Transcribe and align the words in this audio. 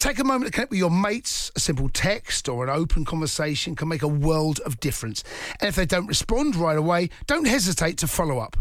Take 0.00 0.18
a 0.18 0.24
moment 0.24 0.46
to 0.46 0.50
connect 0.50 0.70
with 0.70 0.78
your 0.78 0.90
mates. 0.90 1.52
A 1.54 1.60
simple 1.60 1.90
text 1.90 2.48
or 2.48 2.64
an 2.64 2.70
open 2.70 3.04
conversation 3.04 3.76
can 3.76 3.86
make 3.86 4.00
a 4.00 4.08
world 4.08 4.58
of 4.60 4.80
difference. 4.80 5.22
And 5.60 5.68
if 5.68 5.76
they 5.76 5.84
don't 5.84 6.06
respond 6.06 6.56
right 6.56 6.78
away, 6.78 7.10
don't 7.26 7.46
hesitate 7.46 7.98
to 7.98 8.06
follow 8.06 8.38
up. 8.38 8.56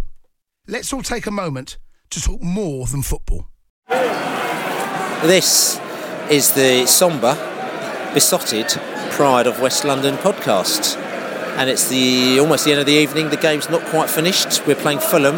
Let's 0.68 0.92
all 0.92 1.02
take 1.02 1.28
a 1.28 1.32
moment 1.32 1.78
to 2.10 2.22
talk 2.22 2.42
more 2.42 2.88
than 2.88 3.04
football. 3.04 3.48
This 3.88 5.80
is 6.30 6.52
the 6.56 6.86
sombre, 6.86 7.36
Beesotted 8.14 8.68
pride 9.12 9.48
of 9.48 9.62
West 9.62 9.86
London 9.86 10.16
podcast. 10.16 10.98
And 11.58 11.70
it's 11.70 11.88
the 11.88 12.42
almost 12.42 12.66
the 12.66 12.72
end 12.72 12.82
of 12.82 12.86
the 12.86 12.92
evening. 12.92 13.30
The 13.30 13.38
game's 13.38 13.70
not 13.70 13.82
quite 13.86 14.10
finished. 14.10 14.68
We're 14.68 14.76
playing 14.76 15.00
Fulham, 15.00 15.36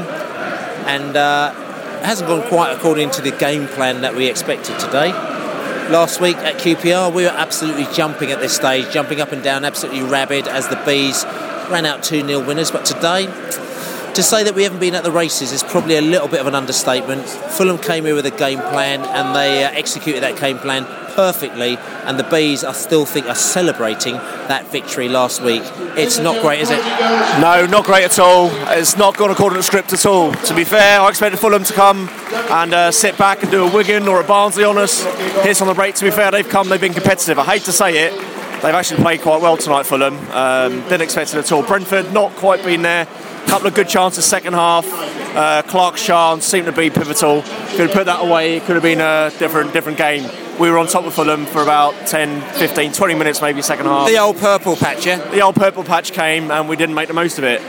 and 0.88 1.16
uh, 1.16 1.54
it 2.00 2.06
hasn't 2.06 2.28
gone 2.28 2.48
quite 2.48 2.72
according 2.72 3.12
to 3.12 3.22
the 3.22 3.32
game 3.32 3.68
plan 3.68 4.02
that 4.02 4.16
we 4.16 4.28
expected 4.28 4.80
today 4.80 5.12
last 5.92 6.22
week 6.22 6.38
at 6.38 6.56
QPR, 6.56 7.14
we 7.14 7.24
were 7.24 7.30
absolutely 7.30 7.86
jumping 7.94 8.32
at 8.32 8.40
this 8.40 8.56
stage, 8.56 8.90
jumping 8.92 9.20
up 9.20 9.34
and 9.34 9.44
down, 9.44 9.66
absolutely 9.66 10.04
rabid 10.04 10.48
as 10.48 10.68
the 10.70 10.78
Bees 10.86 11.26
ran 11.70 11.86
out 11.86 12.02
2 12.02 12.26
0 12.26 12.46
winners. 12.46 12.72
But 12.72 12.86
today, 12.86 13.28
to 14.16 14.24
say 14.24 14.44
that 14.44 14.56
we 14.56 14.64
haven't 14.64 14.80
been 14.80 14.96
at 14.96 15.04
the 15.04 15.12
races 15.12 15.52
is 15.52 15.64
probably 15.64 15.96
a 15.96 16.02
little 16.02 16.28
bit 16.28 16.42
of 16.42 16.48
an 16.48 16.56
understatement. 16.56 17.28
Fulham 17.28 17.78
came 17.78 18.06
here 18.06 18.16
with 18.16 18.26
a 18.26 18.32
game 18.32 18.60
plan 18.60 19.02
and 19.02 19.36
they 19.36 19.64
uh, 19.64 19.72
executed 19.72 20.24
that 20.24 20.40
game 20.40 20.58
plan 20.58 20.86
perfectly, 21.16 21.78
and 22.06 22.18
the 22.18 22.24
bees 22.24 22.64
I 22.64 22.72
still 22.72 23.06
think 23.06 23.28
are 23.28 23.36
celebrating 23.36 24.16
that 24.16 24.68
victory 24.68 25.10
last 25.10 25.42
week. 25.42 25.62
It's 25.98 26.20
not 26.20 26.42
great, 26.42 26.62
is 26.62 26.70
it? 26.70 26.80
No, 27.42 27.66
not 27.70 27.86
great 27.86 28.06
at 28.06 28.18
all. 28.18 28.50
It's 28.70 28.96
not 28.96 29.18
gone 29.18 29.30
according 29.30 29.58
to 29.58 29.64
script 29.64 29.92
at 29.92 30.06
all. 30.06 30.32
To 30.32 30.56
be 30.56 30.64
fair, 30.64 31.02
I 31.02 31.10
expected 31.10 31.38
Fulham 31.38 31.64
to 31.66 31.74
come 31.74 32.10
and 32.50 32.74
uh, 32.74 32.92
sit 32.92 33.18
back 33.18 33.44
and 33.44 33.52
do 33.52 33.68
a 33.68 33.74
Wigan 33.74 34.08
or 34.08 34.22
a 34.22 34.24
Barnsley 34.24 34.64
on 34.64 34.78
us. 34.78 35.04
Here's 35.44 35.62
on 35.62 35.68
the 35.68 35.74
break. 35.74 35.96
To 35.96 36.06
be 36.06 36.12
fair, 36.12 36.32
they've 36.32 36.48
come, 36.48 36.70
they've 36.70 36.80
been 36.80 36.94
competitive. 36.94 37.38
I 37.40 37.44
hate 37.44 37.64
to 37.64 37.74
say 37.74 38.08
it, 38.08 38.14
they've 38.62 38.74
actually 38.74 39.02
played 39.02 39.22
quite 39.22 39.42
well 39.42 39.58
tonight, 39.58 39.84
Fulham. 39.84 40.18
Um, 40.32 40.82
didn't 40.84 41.02
expect 41.02 41.34
it 41.34 41.40
at 41.40 41.52
all. 41.52 41.64
Brentford 41.64 42.14
not 42.14 42.32
quite 42.38 42.64
been 42.64 42.84
there. 42.84 43.08
Couple 43.48 43.68
of 43.68 43.74
good 43.74 43.90
chances 43.90 44.26
second 44.26 44.54
half. 44.54 44.86
Uh, 45.36 45.62
Clark's 45.64 46.06
chance 46.06 46.46
seemed 46.46 46.66
to 46.66 46.72
be 46.72 46.90
pivotal. 46.90 47.42
Could 47.42 47.88
have 47.88 47.92
put 47.92 48.06
that 48.06 48.24
away. 48.24 48.58
It 48.58 48.64
could 48.64 48.76
have 48.76 48.84
been 48.84 49.02
a 49.02 49.32
different 49.38 49.74
different 49.74 49.98
game 49.98 50.30
we 50.62 50.70
were 50.70 50.78
on 50.78 50.86
top 50.86 51.06
of 51.06 51.14
Fulham 51.16 51.48
for 51.48 51.64
about 51.64 51.94
10, 52.06 52.40
15, 52.54 52.94
20 52.94 53.16
minutes, 53.16 53.42
maybe 53.42 53.64
second 53.64 53.88
half. 53.88 54.08
The 54.08 54.20
old 54.20 54.38
purple 54.38 54.76
patch, 54.76 55.08
yeah? 55.08 55.18
The 55.32 55.42
old 55.42 55.56
purple 55.56 55.84
patch 55.84 56.12
came 56.12 56.52
and 56.52 56.70
we 56.70 56.76
didn't 56.76 56.94
make 56.94 57.08
the 57.08 57.16
most 57.16 57.40
of 57.40 57.44
it. 57.44 57.62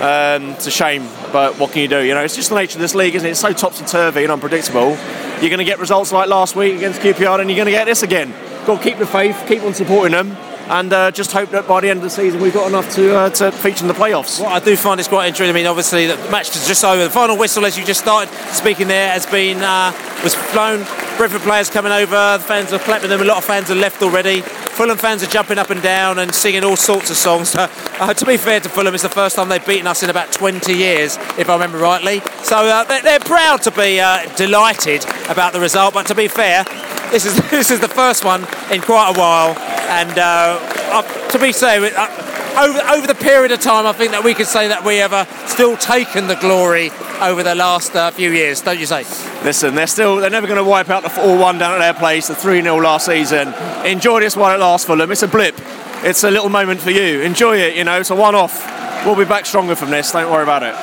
Um, 0.00 0.50
it's 0.50 0.66
a 0.66 0.70
shame, 0.70 1.06
but 1.30 1.60
what 1.60 1.70
can 1.70 1.82
you 1.82 1.88
do? 1.88 2.02
You 2.02 2.14
know, 2.14 2.22
it's 2.22 2.34
just 2.34 2.48
the 2.48 2.56
nature 2.56 2.76
of 2.76 2.80
this 2.80 2.94
league, 2.94 3.14
isn't 3.14 3.26
it? 3.26 3.32
It's 3.32 3.40
so 3.40 3.52
topsy 3.52 3.84
turvy 3.84 4.24
and 4.24 4.32
unpredictable. 4.32 4.96
You're 5.40 5.50
going 5.50 5.58
to 5.58 5.64
get 5.64 5.78
results 5.78 6.10
like 6.10 6.28
last 6.28 6.56
week 6.56 6.74
against 6.74 7.00
QPR, 7.02 7.38
and 7.40 7.48
you're 7.48 7.56
going 7.56 7.66
to 7.66 7.70
get 7.70 7.84
this 7.84 8.02
again. 8.02 8.34
Got 8.66 8.78
to 8.78 8.82
keep 8.82 8.98
the 8.98 9.06
faith, 9.06 9.44
keep 9.46 9.62
on 9.62 9.74
supporting 9.74 10.12
them, 10.12 10.36
and 10.70 10.92
uh, 10.92 11.10
just 11.10 11.32
hope 11.32 11.50
that 11.50 11.66
by 11.66 11.80
the 11.80 11.90
end 11.90 11.98
of 11.98 12.04
the 12.04 12.10
season 12.10 12.40
we've 12.40 12.54
got 12.54 12.68
enough 12.68 12.88
to 12.94 13.16
uh, 13.16 13.30
to 13.30 13.50
feature 13.50 13.84
in 13.84 13.88
the 13.88 13.94
playoffs. 13.94 14.40
Well, 14.40 14.48
I 14.50 14.60
do 14.60 14.76
find 14.76 14.98
this 14.98 15.08
quite 15.08 15.26
interesting. 15.26 15.54
I 15.54 15.58
mean, 15.58 15.66
obviously 15.66 16.06
the 16.06 16.16
match 16.30 16.54
is 16.54 16.66
just 16.66 16.84
over. 16.84 17.02
The 17.02 17.10
final 17.10 17.36
whistle, 17.36 17.66
as 17.66 17.76
you 17.76 17.84
just 17.84 18.00
started 18.00 18.32
speaking 18.54 18.86
there, 18.86 19.10
has 19.10 19.26
been 19.26 19.58
uh, 19.58 19.92
was 20.22 20.34
flown. 20.34 20.86
Brentford 21.16 21.42
players 21.42 21.68
coming 21.68 21.92
over. 21.92 22.38
The 22.38 22.44
fans 22.44 22.72
are 22.72 22.78
clapping 22.78 23.10
them. 23.10 23.20
A 23.20 23.24
lot 23.24 23.38
of 23.38 23.44
fans 23.44 23.70
are 23.70 23.74
left 23.74 24.00
already. 24.00 24.40
Fulham 24.40 24.96
fans 24.96 25.22
are 25.22 25.26
jumping 25.26 25.58
up 25.58 25.68
and 25.68 25.82
down 25.82 26.18
and 26.18 26.34
singing 26.34 26.64
all 26.64 26.76
sorts 26.76 27.10
of 27.10 27.16
songs. 27.16 27.54
Uh, 28.00 28.14
to 28.14 28.24
be 28.24 28.38
fair 28.38 28.58
to 28.58 28.68
Fulham, 28.70 28.94
it's 28.94 29.02
the 29.02 29.10
first 29.10 29.36
time 29.36 29.50
they've 29.50 29.66
beaten 29.66 29.86
us 29.86 30.02
in 30.02 30.08
about 30.08 30.32
20 30.32 30.72
years, 30.72 31.18
if 31.36 31.50
I 31.50 31.52
remember 31.52 31.76
rightly. 31.76 32.20
So 32.42 32.56
uh, 32.56 32.82
they're, 32.84 33.02
they're, 33.02 33.20
proud 33.20 33.60
to 33.64 33.70
be 33.70 34.00
uh, 34.00 34.24
delighted 34.36 35.04
about 35.28 35.52
the 35.52 35.60
result. 35.60 35.92
But 35.92 36.06
to 36.06 36.14
be 36.14 36.26
fair, 36.26 36.64
this 37.10 37.26
is 37.26 37.36
this 37.50 37.70
is 37.70 37.78
the 37.80 37.88
first 37.88 38.24
one 38.24 38.46
in 38.72 38.80
quite 38.80 39.14
a 39.14 39.20
while, 39.20 39.50
and 39.90 40.16
uh, 40.18 41.02
to 41.30 41.38
be 41.38 41.52
fair, 41.52 41.82
uh, 41.82 42.56
over 42.58 42.78
over 42.90 43.06
the 43.06 43.14
period 43.14 43.52
of 43.52 43.60
time, 43.60 43.86
I 43.86 43.92
think 43.92 44.12
that 44.12 44.22
we 44.22 44.34
could 44.34 44.46
say 44.46 44.68
that 44.68 44.84
we 44.84 44.98
have 44.98 45.12
uh, 45.12 45.24
still 45.46 45.76
taken 45.76 46.28
the 46.28 46.36
glory 46.36 46.90
over 47.20 47.42
the 47.42 47.54
last 47.54 47.94
uh, 47.94 48.10
few 48.12 48.30
years, 48.30 48.60
don't 48.60 48.78
you 48.78 48.86
say? 48.86 49.02
Listen, 49.44 49.74
they're 49.74 49.86
still 49.86 50.16
they're 50.16 50.30
never 50.30 50.46
going 50.46 50.62
to 50.62 50.64
wipe 50.64 50.90
out 50.90 51.02
the 51.02 51.08
4-1 51.08 51.58
down 51.58 51.74
at 51.74 51.78
their 51.78 51.94
place, 51.94 52.28
the 52.28 52.34
3-0 52.34 52.82
last 52.82 53.06
season. 53.06 53.52
Enjoy 53.84 54.20
this 54.20 54.36
while 54.36 54.54
it 54.54 54.60
lasts 54.60 54.86
for 54.86 54.96
them. 54.96 55.10
It's 55.10 55.22
a 55.22 55.28
blip. 55.28 55.54
It's 56.02 56.24
a 56.24 56.30
little 56.30 56.48
moment 56.48 56.80
for 56.80 56.90
you. 56.90 57.20
Enjoy 57.20 57.56
it. 57.56 57.76
You 57.76 57.84
know, 57.84 58.00
it's 58.00 58.10
a 58.10 58.14
one-off. 58.14 58.64
We'll 59.04 59.16
be 59.16 59.24
back 59.24 59.44
stronger 59.44 59.74
from 59.74 59.90
this. 59.90 60.12
Don't 60.12 60.30
worry 60.30 60.42
about 60.42 60.62
it. 60.62 60.74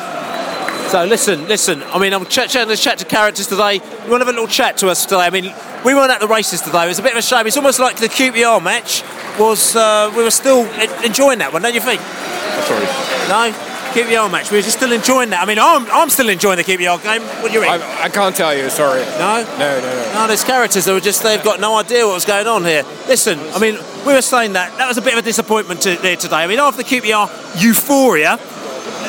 So 0.91 1.03
listen, 1.03 1.47
listen. 1.47 1.84
I 1.84 2.00
mean, 2.00 2.13
I'm 2.13 2.25
chatting 2.28 2.74
ch- 2.74 2.81
chat 2.81 3.00
to 3.00 3.06
characters 3.06 3.47
today. 3.47 3.75
You 3.75 4.12
want 4.12 4.22
to 4.22 4.25
have 4.25 4.29
a 4.29 4.31
little 4.31 4.47
chat 4.47 4.78
to 4.78 4.89
us 4.89 5.06
today? 5.06 5.25
I 5.25 5.29
mean, 5.29 5.53
we 5.85 5.93
weren't 5.93 6.11
at 6.11 6.19
the 6.19 6.27
races 6.27 6.61
today. 6.61 6.85
It 6.85 6.88
was 6.88 6.99
a 6.99 7.03
bit 7.03 7.11
of 7.11 7.17
a 7.17 7.21
shame. 7.21 7.47
It's 7.47 7.57
almost 7.57 7.79
like 7.79 7.97
the 7.97 8.07
QPR 8.07 8.61
match 8.63 9.03
was. 9.39 9.75
Uh, 9.75 10.11
we 10.15 10.23
were 10.23 10.31
still 10.31 10.65
enjoying 11.03 11.39
that 11.39 11.53
one, 11.53 11.61
don't 11.61 11.73
you 11.73 11.81
think? 11.81 12.01
Sorry. 12.65 12.85
No. 13.29 13.73
QPR 13.97 14.31
match. 14.31 14.51
We 14.51 14.57
were 14.57 14.61
just 14.61 14.77
still 14.77 14.91
enjoying 14.91 15.29
that. 15.31 15.41
I 15.41 15.45
mean, 15.45 15.57
I'm, 15.59 15.89
I'm 15.89 16.09
still 16.09 16.29
enjoying 16.29 16.57
the 16.57 16.63
QPR 16.63 17.01
game. 17.01 17.21
What 17.41 17.51
do 17.51 17.53
you 17.53 17.61
think? 17.61 17.81
I, 17.81 18.03
I 18.03 18.09
can't 18.09 18.35
tell 18.35 18.55
you. 18.55 18.69
Sorry. 18.69 19.01
No. 19.17 19.43
No, 19.57 19.79
no, 19.79 19.81
no. 19.81 20.13
No, 20.13 20.27
there's 20.27 20.43
characters 20.43 20.85
that 20.85 20.93
were 20.93 20.99
just 20.99 21.23
they've 21.23 21.43
got 21.43 21.59
no 21.59 21.77
idea 21.77 22.05
what 22.05 22.13
was 22.13 22.25
going 22.25 22.47
on 22.47 22.63
here. 22.63 22.83
Listen, 23.07 23.39
I 23.39 23.59
mean, 23.59 23.77
we 24.05 24.13
were 24.13 24.21
saying 24.21 24.53
that 24.53 24.77
that 24.77 24.88
was 24.88 24.97
a 24.97 25.01
bit 25.01 25.13
of 25.13 25.19
a 25.19 25.21
disappointment 25.23 25.81
to, 25.81 25.95
there 25.95 26.15
today. 26.15 26.38
I 26.38 26.47
mean, 26.47 26.59
after 26.59 26.83
the 26.83 26.89
QPR 26.89 27.61
euphoria, 27.61 28.38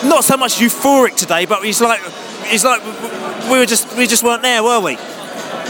not 0.05 0.25
so 0.25 0.37
much 0.37 0.59
euphoric 0.59 1.17
today, 1.17 1.45
but 1.45 1.65
it's 1.65 1.81
like 1.81 2.01
it's 2.51 2.65
like 2.65 2.83
we 3.51 3.59
were 3.59 3.67
just 3.67 3.95
we 3.97 4.07
just 4.07 4.23
weren't 4.23 4.43
there, 4.43 4.63
were 4.63 4.81
we? 4.81 4.97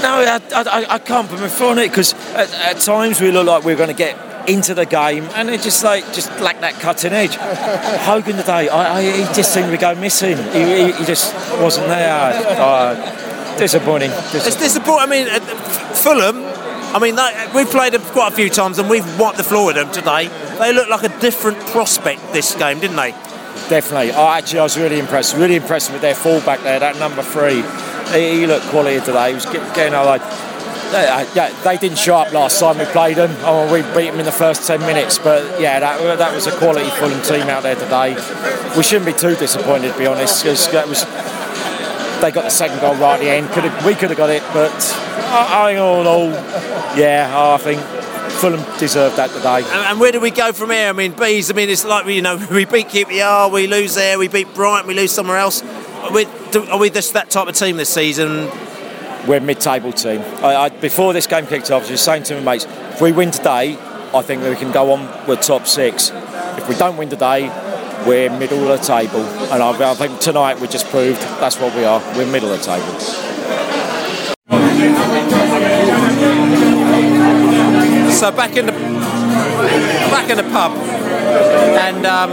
No, 0.02 0.20
I, 0.20 0.40
I, 0.54 0.86
I 0.94 0.98
can't 0.98 1.28
put 1.28 1.40
my 1.40 1.48
foot 1.48 1.72
on 1.72 1.78
it 1.78 1.88
because 1.88 2.14
at, 2.34 2.52
at, 2.54 2.80
times 2.80 3.20
we 3.20 3.32
look 3.32 3.46
like 3.46 3.64
we 3.64 3.72
are 3.72 3.76
going 3.76 3.88
to 3.88 3.94
get 3.94 4.16
into 4.48 4.72
the 4.74 4.86
game 4.86 5.24
and 5.34 5.50
it 5.50 5.60
just 5.60 5.82
like 5.82 6.04
just 6.12 6.30
lack 6.40 6.60
that 6.60 6.74
cutting 6.74 7.12
edge. 7.12 7.34
Hogan 7.34 8.36
today, 8.36 8.68
I, 8.68 8.98
I, 8.98 9.02
he 9.02 9.24
just 9.34 9.52
seemed 9.52 9.70
to 9.70 9.76
go 9.76 9.94
missing. 9.94 10.36
He, 10.52 10.62
he, 10.62 10.92
he 10.92 11.04
just 11.04 11.34
wasn't 11.60 11.88
there. 11.88 12.32
Uh, 12.58 12.94
disappointing, 13.58 14.10
disappointing. 14.10 14.46
It's 14.46 14.56
disappointing. 14.56 15.00
I 15.00 15.06
mean, 15.06 15.28
uh, 15.28 15.40
Fulham. 15.94 16.44
I 16.90 16.98
mean, 17.00 17.16
we've 17.54 17.70
played 17.70 17.92
them 17.92 18.00
quite 18.00 18.32
a 18.32 18.34
few 18.34 18.48
times 18.48 18.78
and 18.78 18.88
we've 18.88 19.04
wiped 19.20 19.36
the 19.36 19.44
floor 19.44 19.66
with 19.66 19.76
them 19.76 19.92
today. 19.92 20.28
They 20.58 20.72
look 20.72 20.88
like 20.88 21.02
a 21.02 21.20
different 21.20 21.58
prospect 21.66 22.32
this 22.32 22.54
game, 22.54 22.80
didn't 22.80 22.96
they? 22.96 23.14
Definitely. 23.68 24.12
Oh, 24.12 24.28
actually, 24.28 24.60
I 24.60 24.62
was 24.62 24.78
really 24.78 24.98
impressed. 24.98 25.36
Really 25.36 25.56
impressed 25.56 25.92
with 25.92 26.00
their 26.00 26.14
fullback 26.14 26.60
there, 26.60 26.78
that 26.78 26.96
number 26.98 27.22
three. 27.22 27.62
He, 28.12 28.40
he 28.40 28.46
looked 28.46 28.66
quality 28.66 29.00
today. 29.00 29.28
He 29.28 29.34
was 29.34 29.46
getting 29.46 29.94
all 29.94 30.06
like. 30.06 30.22
Uh, 30.90 31.26
yeah, 31.34 31.50
they 31.64 31.76
didn't 31.76 31.98
show 31.98 32.16
up 32.16 32.32
last 32.32 32.58
time 32.58 32.78
we 32.78 32.84
played 32.86 33.18
them. 33.18 33.30
Oh, 33.40 33.70
we 33.70 33.82
beat 33.94 34.10
them 34.10 34.20
in 34.20 34.24
the 34.24 34.32
first 34.32 34.66
10 34.66 34.80
minutes, 34.80 35.18
but 35.18 35.60
yeah, 35.60 35.78
that, 35.80 36.18
that 36.18 36.34
was 36.34 36.46
a 36.46 36.56
quality 36.56 36.88
Fulham 36.88 37.20
team 37.20 37.42
out 37.50 37.62
there 37.62 37.74
today. 37.74 38.14
We 38.74 38.82
shouldn't 38.82 39.04
be 39.04 39.12
too 39.12 39.36
disappointed, 39.36 39.92
to 39.92 39.98
be 39.98 40.06
honest, 40.06 40.42
because 40.42 40.66
was 40.88 41.04
they 42.22 42.30
got 42.30 42.44
the 42.44 42.50
second 42.50 42.80
goal 42.80 42.94
right 42.94 43.14
at 43.16 43.20
the 43.20 43.28
end. 43.28 43.50
Could 43.50 43.64
have, 43.64 43.84
we 43.84 43.94
could 43.94 44.08
have 44.08 44.16
got 44.16 44.30
it, 44.30 44.42
but 44.54 44.72
I, 45.28 45.72
I 45.72 45.76
all 45.76 46.00
in 46.00 46.06
all, 46.06 46.30
yeah, 46.96 47.30
I 47.34 47.58
think 47.58 47.82
Fulham 48.38 48.78
deserved 48.78 49.16
that 49.16 49.30
today. 49.30 49.58
And, 49.58 49.66
and 49.66 50.00
where 50.00 50.12
do 50.12 50.20
we 50.20 50.30
go 50.30 50.52
from 50.52 50.70
here? 50.70 50.88
I 50.88 50.92
mean, 50.92 51.12
bees. 51.12 51.50
I 51.50 51.54
mean, 51.54 51.68
it's 51.68 51.84
like 51.84 52.06
you 52.06 52.22
know, 52.22 52.36
we 52.50 52.64
beat 52.64 52.86
QPR, 52.88 53.52
we 53.52 53.66
lose 53.66 53.96
there, 53.96 54.18
we 54.18 54.28
beat 54.28 54.54
Brighton, 54.54 54.86
we 54.86 54.94
lose 54.94 55.12
somewhere 55.12 55.38
else. 55.38 55.62
Are 55.62 56.12
we, 56.12 56.26
do, 56.52 56.64
are 56.68 56.78
we 56.78 56.90
just 56.90 57.14
that 57.14 57.30
type 57.30 57.48
of 57.48 57.56
team 57.56 57.76
this 57.76 57.92
season? 57.92 58.48
We're 59.26 59.38
a 59.38 59.40
mid-table 59.40 59.92
team. 59.92 60.20
I, 60.42 60.54
I, 60.56 60.68
before 60.68 61.12
this 61.12 61.26
game 61.26 61.46
kicked 61.46 61.70
off, 61.72 61.78
I 61.78 61.78
was 61.80 61.88
just 61.88 62.04
saying 62.04 62.22
to 62.24 62.40
my 62.40 62.52
mates, 62.52 62.66
if 62.66 63.00
we 63.00 63.10
win 63.10 63.32
today, 63.32 63.76
I 64.14 64.22
think 64.22 64.42
we 64.42 64.54
can 64.54 64.70
go 64.72 64.92
on 64.92 65.26
with 65.26 65.40
top 65.40 65.66
six. 65.66 66.10
If 66.12 66.68
we 66.68 66.76
don't 66.76 66.96
win 66.96 67.10
today, 67.10 67.48
we're 68.06 68.30
middle 68.30 68.70
of 68.70 68.80
the 68.80 68.86
table. 68.86 69.20
And 69.52 69.62
I, 69.62 69.90
I 69.90 69.94
think 69.94 70.20
tonight 70.20 70.60
we 70.60 70.68
just 70.68 70.86
proved 70.86 71.20
that's 71.40 71.58
what 71.58 71.74
we 71.74 71.84
are. 71.84 72.00
We're 72.16 72.30
middle 72.30 72.52
of 72.52 72.60
the 72.60 72.64
table. 72.64 73.28
So 78.18 78.32
back 78.32 78.56
in 78.56 78.66
the 78.66 78.72
back 78.72 80.28
in 80.28 80.38
the 80.38 80.42
pub, 80.42 80.72
and 80.72 82.04
um, 82.04 82.30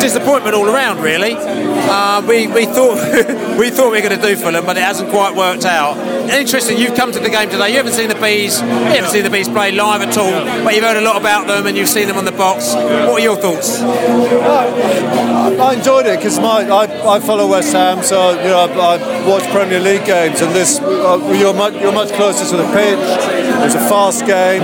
disappointment 0.00 0.54
all 0.54 0.68
around. 0.68 1.00
Really, 1.00 1.34
uh, 1.36 2.24
we 2.24 2.46
we 2.46 2.66
thought 2.66 2.94
we 3.58 3.70
thought 3.70 3.90
we 3.90 4.00
were 4.00 4.08
going 4.08 4.20
to 4.20 4.24
do 4.24 4.36
Fulham, 4.36 4.64
but 4.64 4.76
it 4.76 4.84
hasn't 4.84 5.10
quite 5.10 5.34
worked 5.34 5.64
out. 5.64 5.96
Interesting. 6.30 6.78
You've 6.78 6.94
come 6.94 7.10
to 7.10 7.18
the 7.18 7.30
game 7.30 7.50
today. 7.50 7.70
You 7.70 7.78
haven't 7.78 7.94
seen 7.94 8.08
the 8.08 8.14
bees. 8.14 8.60
You 8.60 8.68
haven't 8.68 9.10
seen 9.10 9.24
the 9.24 9.30
bees 9.30 9.48
play 9.48 9.72
live 9.72 10.02
at 10.02 10.16
all, 10.16 10.44
but 10.62 10.72
you've 10.72 10.84
heard 10.84 10.98
a 10.98 11.00
lot 11.00 11.16
about 11.16 11.48
them 11.48 11.66
and 11.66 11.76
you've 11.76 11.88
seen 11.88 12.06
them 12.06 12.16
on 12.16 12.24
the 12.24 12.30
box. 12.30 12.72
What 12.72 13.14
are 13.14 13.18
your 13.18 13.34
thoughts? 13.34 13.80
I 13.82 15.74
enjoyed 15.74 16.06
it 16.06 16.18
because 16.18 16.38
my 16.38 16.62
I, 16.70 17.16
I 17.16 17.18
follow 17.18 17.48
West 17.48 17.72
Ham, 17.72 18.04
so 18.04 18.40
you 18.40 18.50
know 18.50 18.68
I, 18.68 18.94
I 18.94 19.28
watch 19.28 19.42
Premier 19.50 19.80
League 19.80 20.04
games, 20.06 20.40
and 20.40 20.54
this 20.54 20.78
uh, 20.78 21.18
you're 21.36 21.54
much 21.54 21.74
you're 21.74 21.92
much 21.92 22.12
closer 22.12 22.48
to 22.50 22.56
the 22.56 22.72
pitch. 22.72 23.39
It 23.60 23.64
was 23.64 23.74
a 23.74 23.88
fast 23.90 24.24
game, 24.24 24.62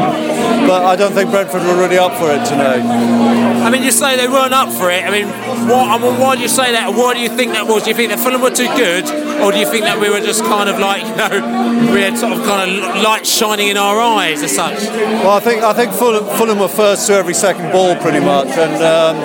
but 0.67 0.87
I 0.87 0.97
don't 0.97 1.13
think 1.13 1.31
Brentford 1.31 1.61
were 1.63 1.77
really 1.77 1.99
up 1.99 2.17
for 2.17 2.31
it 2.33 2.43
tonight. 2.47 2.81
I 2.81 3.69
mean, 3.69 3.83
you 3.83 3.91
say 3.91 4.17
they 4.17 4.27
weren't 4.27 4.55
up 4.55 4.73
for 4.73 4.91
it. 4.91 5.05
I 5.05 5.11
mean, 5.11 5.29
what, 5.69 5.91
I 5.91 5.99
mean, 5.99 6.19
why 6.19 6.37
do 6.37 6.41
you 6.41 6.49
say 6.49 6.73
that? 6.73 6.95
Why 6.95 7.13
do 7.13 7.21
you 7.21 7.29
think 7.29 7.53
that 7.53 7.67
was? 7.67 7.83
Do 7.83 7.91
you 7.91 7.97
think 7.97 8.09
that 8.09 8.19
Fulham 8.21 8.41
were 8.41 8.49
too 8.51 8.73
good, 8.75 9.05
or 9.43 9.53
do 9.53 9.59
you 9.59 9.67
think 9.67 9.85
that 9.85 10.01
we 10.01 10.09
were 10.09 10.21
just 10.21 10.43
kind 10.45 10.71
of 10.71 10.79
like, 10.79 11.03
you 11.09 11.17
know, 11.17 11.93
we 11.93 12.01
had 12.01 12.17
sort 12.17 12.33
of 12.33 12.43
kind 12.47 12.71
of 12.71 13.03
light 13.03 13.27
shining 13.27 13.69
in 13.69 13.77
our 13.77 14.01
eyes 14.01 14.43
as 14.43 14.57
such? 14.57 14.81
Well, 15.21 15.37
I 15.37 15.41
think 15.41 15.63
I 15.63 15.75
think 15.75 15.93
Fulham, 15.93 16.25
Fulham 16.39 16.59
were 16.59 16.73
first 16.73 17.07
to 17.09 17.15
every 17.15 17.35
second 17.35 17.73
ball 17.73 17.97
pretty 17.97 18.21
much, 18.21 18.49
and 18.49 18.81
um, 18.81 19.17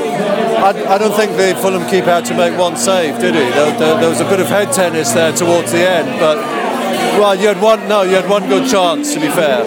I, 0.67 0.95
I 0.95 0.97
don't 0.97 1.15
think 1.15 1.37
the 1.37 1.55
Fulham 1.61 1.87
keeper 1.89 2.11
had 2.11 2.25
to 2.25 2.35
make 2.35 2.59
one 2.59 2.75
save, 2.75 3.21
did 3.21 3.35
he? 3.35 3.47
There, 3.55 3.71
there, 3.79 3.95
there 4.01 4.09
was 4.09 4.19
a 4.19 4.27
bit 4.27 4.41
of 4.41 4.47
head 4.47 4.73
tennis 4.73 5.13
there 5.13 5.31
towards 5.31 5.71
the 5.71 5.87
end, 5.87 6.19
but. 6.19 6.70
Well, 7.19 7.35
you 7.35 7.47
had 7.47 7.61
one. 7.61 7.87
No, 7.87 8.03
you 8.03 8.15
had 8.15 8.29
one 8.29 8.47
good 8.47 8.69
chance. 8.69 9.13
To 9.13 9.19
be 9.19 9.27
fair, 9.29 9.63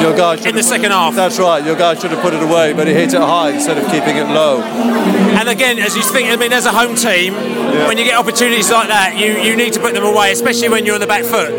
your 0.00 0.16
guy 0.16 0.36
in 0.48 0.54
the 0.54 0.62
second 0.62 0.92
half. 0.92 1.14
That's 1.14 1.38
right. 1.38 1.64
Your 1.64 1.76
guy 1.76 1.94
should 1.94 2.10
have 2.10 2.22
put 2.22 2.34
it 2.34 2.42
away, 2.42 2.72
but 2.72 2.86
he 2.86 2.94
hit 2.94 3.14
it 3.14 3.20
high 3.20 3.50
instead 3.50 3.78
of 3.78 3.84
keeping 3.90 4.16
it 4.16 4.28
low. 4.28 4.62
And 4.62 5.48
again, 5.48 5.78
as 5.78 5.96
you 5.96 6.02
think, 6.02 6.28
I 6.28 6.36
mean, 6.36 6.52
as 6.52 6.66
a 6.66 6.72
home 6.72 6.96
team, 6.96 7.34
yeah. 7.34 7.86
when 7.86 7.96
you 7.96 8.04
get 8.04 8.18
opportunities 8.18 8.70
like 8.70 8.88
that, 8.88 9.16
you, 9.16 9.38
you 9.40 9.56
need 9.56 9.72
to 9.74 9.80
put 9.80 9.94
them 9.94 10.04
away, 10.04 10.32
especially 10.32 10.68
when 10.68 10.84
you're 10.84 10.94
on 10.94 11.00
the 11.00 11.06
back 11.06 11.24
foot. 11.24 11.50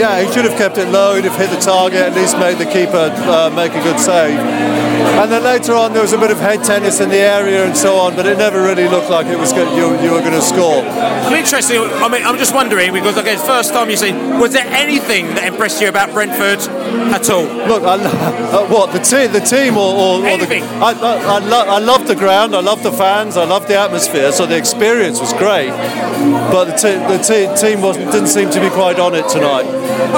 Yeah, 0.00 0.20
he 0.22 0.32
should 0.32 0.44
have 0.44 0.56
kept 0.58 0.78
it 0.78 0.88
low. 0.88 1.14
He'd 1.14 1.24
have 1.24 1.36
hit 1.36 1.50
the 1.50 1.60
target, 1.60 2.00
at 2.00 2.14
least 2.14 2.38
made 2.38 2.58
the 2.58 2.66
keeper 2.66 3.12
uh, 3.28 3.50
make 3.54 3.72
a 3.72 3.82
good 3.82 4.00
save. 4.00 4.38
And 5.18 5.30
then 5.30 5.42
later 5.42 5.74
on, 5.74 5.92
there 5.92 6.02
was 6.02 6.12
a 6.12 6.18
bit 6.18 6.30
of 6.30 6.38
head 6.38 6.62
tennis 6.64 7.00
in 7.00 7.08
the 7.08 7.18
area 7.18 7.64
and 7.64 7.76
so 7.76 7.96
on, 7.96 8.14
but 8.14 8.26
it 8.26 8.38
never 8.38 8.62
really 8.62 8.88
looked 8.88 9.10
like 9.10 9.26
it 9.26 9.38
was 9.38 9.52
good, 9.52 9.68
you, 9.76 9.90
you 10.02 10.12
were 10.12 10.20
going 10.20 10.32
to 10.32 10.42
score. 10.42 10.82
I'm 10.82 11.34
interested. 11.34 11.76
I 11.76 12.08
mean, 12.08 12.24
I'm 12.24 12.38
just 12.38 12.54
wondering 12.54 12.92
because 12.92 13.16
again, 13.16 13.38
first 13.38 13.72
time 13.72 13.90
you've 13.90 13.98
seen, 13.98 14.38
was 14.38 14.54
there 14.58 14.66
anything 14.74 15.26
that 15.36 15.44
impressed 15.46 15.80
you 15.80 15.88
about 15.88 16.12
Brentford 16.12 16.58
at 17.14 17.30
all? 17.30 17.44
Look, 17.44 17.82
I, 17.84 17.94
uh, 17.94 18.66
what 18.68 18.92
the 18.92 18.98
team, 18.98 19.32
the 19.32 19.40
team, 19.40 19.76
or, 19.76 19.94
or, 19.94 20.14
or? 20.18 20.36
The, 20.38 20.60
I, 20.82 20.92
I, 20.92 21.36
I, 21.36 21.38
lo- 21.38 21.68
I 21.68 21.78
love 21.78 22.08
the 22.08 22.16
ground. 22.16 22.54
I 22.56 22.60
love 22.60 22.82
the 22.82 22.92
fans. 22.92 23.36
I 23.36 23.44
love 23.44 23.68
the 23.68 23.78
atmosphere. 23.78 24.32
So 24.32 24.46
the 24.46 24.56
experience 24.56 25.20
was 25.20 25.32
great, 25.34 25.70
but 26.50 26.64
the, 26.66 26.76
te- 26.76 26.98
the 27.06 27.18
te- 27.22 27.54
team 27.60 27.82
wasn't 27.82 28.10
didn't 28.10 28.28
seem 28.28 28.50
to 28.50 28.60
be 28.60 28.70
quite 28.70 28.98
on 28.98 29.14
it 29.14 29.28
tonight. 29.28 29.66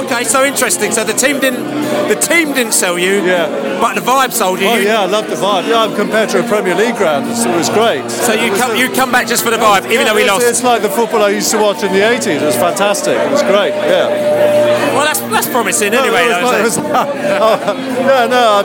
Okay, 0.05 0.25
so 0.25 0.45
interesting. 0.45 0.93
So 0.93 1.05
the 1.05 1.13
team 1.13 1.39
didn't 1.41 1.65
the 2.11 2.21
team 2.21 2.53
didn't 2.53 2.75
sell 2.75 2.99
you, 2.99 3.23
yeah, 3.23 3.47
but 3.81 3.95
the 3.95 4.01
vibe 4.01 4.33
sold 4.33 4.61
you. 4.61 4.67
Oh 4.67 4.75
yeah, 4.75 5.03
I 5.03 5.07
love 5.07 5.31
the 5.31 5.37
vibe. 5.37 5.69
Yeah, 5.69 5.95
compared 5.95 6.29
to 6.31 6.45
a 6.45 6.49
Premier 6.49 6.75
League 6.75 6.97
ground, 6.97 7.27
it 7.27 7.57
was 7.57 7.71
great. 7.71 8.11
So 8.11 8.33
you 8.33 8.51
come 8.57 8.77
you 8.77 8.91
come 8.91 9.13
back 9.13 9.29
just 9.29 9.45
for 9.45 9.51
the 9.51 9.57
vibe, 9.57 9.91
even 9.91 10.07
though 10.07 10.15
we 10.17 10.27
lost. 10.27 10.45
It's 10.47 10.65
like 10.65 10.83
the 10.83 10.91
football 10.91 11.23
I 11.23 11.31
used 11.31 11.51
to 11.53 11.59
watch 11.59 11.85
in 11.85 11.93
the 11.93 12.01
80s. 12.01 12.43
It 12.43 12.45
was 12.45 12.57
fantastic. 12.57 13.17
It 13.17 13.31
was 13.31 13.43
great. 13.43 13.71
Yeah. 13.71 14.91
Well, 14.95 15.05
that's 15.05 15.21
that's 15.21 15.49
promising 15.49 15.95
anyway. 15.95 16.29
No, 16.29 16.41
it 16.41 16.63
was, 16.63 16.77
it 16.77 16.83
was, 16.83 16.91
oh, 16.91 16.91
yeah, 18.01 18.27
no, 18.27 18.63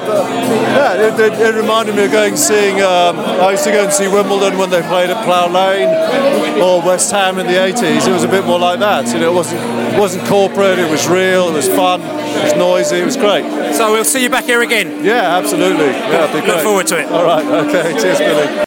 yeah, 0.75 1.07
it, 1.07 1.19
it, 1.19 1.33
it, 1.39 1.55
reminded 1.55 1.95
me 1.95 2.05
of 2.05 2.11
going 2.11 2.35
seeing. 2.35 2.81
Um, 2.81 3.19
I 3.19 3.51
used 3.51 3.63
to 3.65 3.71
go 3.71 3.83
and 3.83 3.93
see 3.93 4.07
Wimbledon 4.07 4.57
when 4.57 4.69
they 4.69 4.81
played 4.81 5.09
at 5.11 5.23
Plough 5.23 5.49
Lane 5.49 5.89
or 6.61 6.81
West 6.81 7.11
Ham 7.11 7.37
in 7.37 7.45
the 7.45 7.53
80s. 7.53 8.07
It 8.07 8.11
was 8.11 8.23
a 8.23 8.27
bit 8.27 8.45
more 8.45 8.59
like 8.59 8.79
that. 8.79 9.07
You 9.13 9.19
know, 9.19 9.31
it 9.31 9.35
wasn't 9.35 9.61
it 9.95 9.99
wasn't 9.99 10.27
corporate. 10.27 10.79
It 10.79 10.89
was 10.89 11.07
real. 11.07 11.49
It 11.49 11.53
was 11.53 11.67
fun. 11.67 12.01
It 12.01 12.43
was 12.43 12.55
noisy. 12.55 12.97
It 12.97 13.05
was 13.05 13.17
great. 13.17 13.34
So 13.73 13.91
we'll 13.91 14.05
see 14.05 14.23
you 14.23 14.29
back 14.29 14.45
here 14.45 14.61
again. 14.61 15.03
Yeah, 15.03 15.37
absolutely. 15.37 15.87
Yeah, 15.87 16.31
be 16.33 16.45
look 16.45 16.61
forward 16.61 16.87
to 16.87 16.99
it. 16.99 17.07
All 17.11 17.23
right. 17.23 17.45
Okay. 17.67 17.99
Cheers, 17.99 18.19
Billy. 18.19 18.61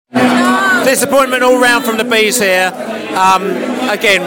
Disappointment 0.84 1.42
all 1.42 1.60
round 1.60 1.84
from 1.84 1.98
the 1.98 2.04
bees 2.04 2.38
here. 2.40 2.72
Um, 3.14 3.44
again, 3.88 4.22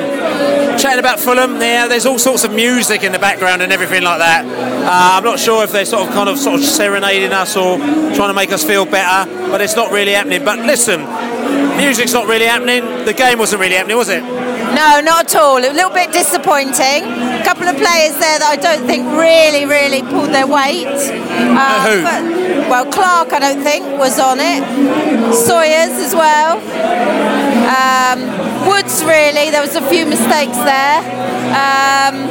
chatting 0.78 1.00
about 1.00 1.20
Fulham. 1.20 1.60
There, 1.60 1.88
there's 1.88 2.06
all 2.06 2.20
sorts 2.20 2.44
of 2.44 2.54
music 2.54 3.04
in 3.04 3.12
the 3.12 3.20
background 3.20 3.62
and 3.62 3.72
everything 3.72 4.04
like 4.04 4.20
that. 4.20 4.46
Uh, 4.46 5.18
I'm 5.18 5.24
not 5.24 5.40
sure 5.40 5.64
if 5.64 5.72
they're 5.72 5.86
sort 5.86 6.08
of 6.08 6.14
kind 6.14 6.30
of 6.30 6.38
sort 6.38 6.60
of 6.60 6.66
serenading 6.66 7.32
us 7.32 7.56
or 7.56 7.78
trying 7.78 8.30
to 8.30 8.34
make 8.34 8.52
us 8.52 8.64
feel 8.64 8.86
better, 8.86 9.30
but 9.50 9.62
it's 9.62 9.76
not 9.76 9.92
really 9.92 10.12
happening. 10.14 10.44
But 10.44 10.60
listen, 10.60 11.02
music's 11.78 12.14
not 12.14 12.28
really 12.28 12.46
happening. 12.46 13.06
The 13.06 13.14
game 13.14 13.40
wasn't 13.40 13.62
really 13.62 13.76
happening, 13.76 13.98
was 13.98 14.10
it? 14.10 14.22
No, 14.22 15.02
not 15.02 15.26
at 15.26 15.36
all. 15.36 15.58
A 15.58 15.62
little 15.74 15.92
bit 15.92 16.12
disappointing. 16.12 17.04
A 17.42 17.44
couple 17.44 17.68
of 17.68 17.76
players 17.76 18.14
there 18.22 18.38
that 18.38 18.50
I 18.54 18.56
don't 18.56 18.86
think 18.86 19.06
really, 19.18 19.66
really 19.66 20.02
pulled 20.06 20.30
their 20.30 20.46
weight. 20.46 20.86
Uh, 20.86 21.82
who? 21.90 22.04
But, 22.06 22.22
well, 22.70 22.86
Clark, 22.86 23.34
I 23.34 23.40
don't 23.40 23.64
think, 23.64 23.86
was 23.98 24.20
on 24.20 24.38
it. 24.40 24.62
Sawyers 25.34 25.98
as 25.98 26.14
well. 26.14 26.62
Um, 27.66 28.20
Woods, 28.70 29.04
really. 29.04 29.50
There 29.50 29.62
was 29.62 29.76
a 29.76 29.82
few 29.90 30.06
mistakes 30.06 30.58
there. 30.58 31.02
Um, 31.52 32.30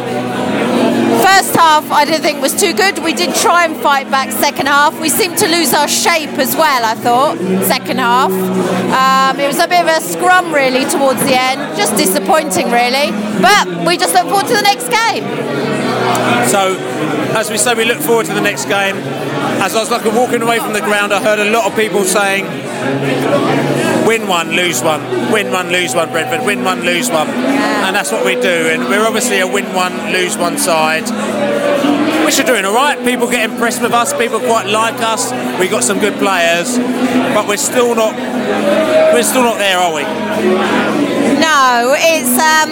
First 1.22 1.54
half, 1.54 1.90
I 1.90 2.04
didn't 2.04 2.22
think 2.22 2.40
was 2.40 2.58
too 2.58 2.72
good. 2.72 2.98
We 3.04 3.12
did 3.12 3.34
try 3.34 3.64
and 3.64 3.76
fight 3.76 4.10
back 4.10 4.32
second 4.32 4.66
half. 4.66 4.98
We 5.00 5.08
seemed 5.08 5.38
to 5.38 5.46
lose 5.48 5.74
our 5.74 5.88
shape 5.88 6.38
as 6.38 6.56
well, 6.56 6.84
I 6.84 6.94
thought, 6.94 7.38
second 7.66 7.98
half. 7.98 8.30
Um, 8.32 9.40
it 9.40 9.46
was 9.46 9.58
a 9.58 9.68
bit 9.68 9.82
of 9.82 9.88
a 9.88 10.00
scrum, 10.00 10.52
really, 10.52 10.84
towards 10.88 11.22
the 11.24 11.38
end. 11.38 11.76
Just 11.76 11.96
disappointing, 11.96 12.70
really. 12.70 13.12
But 13.40 13.86
we 13.86 13.96
just 13.96 14.14
look 14.14 14.28
forward 14.28 14.46
to 14.48 14.54
the 14.54 14.62
next 14.62 14.88
game. 14.88 15.24
So, 16.48 16.76
as 17.36 17.50
we 17.50 17.58
say, 17.58 17.74
we 17.74 17.84
look 17.84 18.00
forward 18.00 18.26
to 18.26 18.34
the 18.34 18.40
next 18.40 18.64
game. 18.66 18.96
As 19.60 19.76
I 19.76 19.80
was 19.80 19.90
like 19.90 20.04
walking 20.06 20.42
away 20.42 20.58
from 20.58 20.72
the 20.72 20.80
ground, 20.80 21.12
I 21.12 21.22
heard 21.22 21.38
a 21.38 21.50
lot 21.50 21.66
of 21.70 21.76
people 21.76 22.04
saying, 22.04 22.46
win 24.10 24.26
one, 24.26 24.50
lose 24.50 24.82
one, 24.82 25.00
win 25.30 25.52
one, 25.52 25.70
lose 25.70 25.94
one, 25.94 26.10
Brentford, 26.10 26.44
win 26.44 26.64
one, 26.64 26.80
lose 26.80 27.08
one. 27.08 27.28
Yeah. 27.28 27.86
And 27.86 27.94
that's 27.94 28.10
what 28.10 28.24
we 28.24 28.34
do. 28.34 28.48
And 28.48 28.82
we're 28.88 29.06
obviously 29.06 29.38
a 29.38 29.46
win 29.46 29.72
one, 29.72 30.12
lose 30.12 30.36
one 30.36 30.58
side. 30.58 31.04
Which 32.26 32.40
are 32.40 32.44
doing 32.44 32.64
all 32.64 32.74
right. 32.74 32.98
People 33.04 33.30
get 33.30 33.48
impressed 33.48 33.80
with 33.80 33.92
us. 33.92 34.12
People 34.12 34.40
quite 34.40 34.66
like 34.66 35.00
us. 35.00 35.30
We 35.60 35.68
got 35.68 35.84
some 35.84 36.00
good 36.00 36.14
players, 36.18 36.76
but 36.76 37.46
we're 37.46 37.56
still 37.56 37.94
not. 37.94 38.16
We're 39.14 39.22
still 39.22 39.44
not 39.44 39.58
there, 39.58 39.78
are 39.78 39.94
we? 39.94 41.09
No, 41.40 41.96
it's 41.96 42.36
um, 42.36 42.68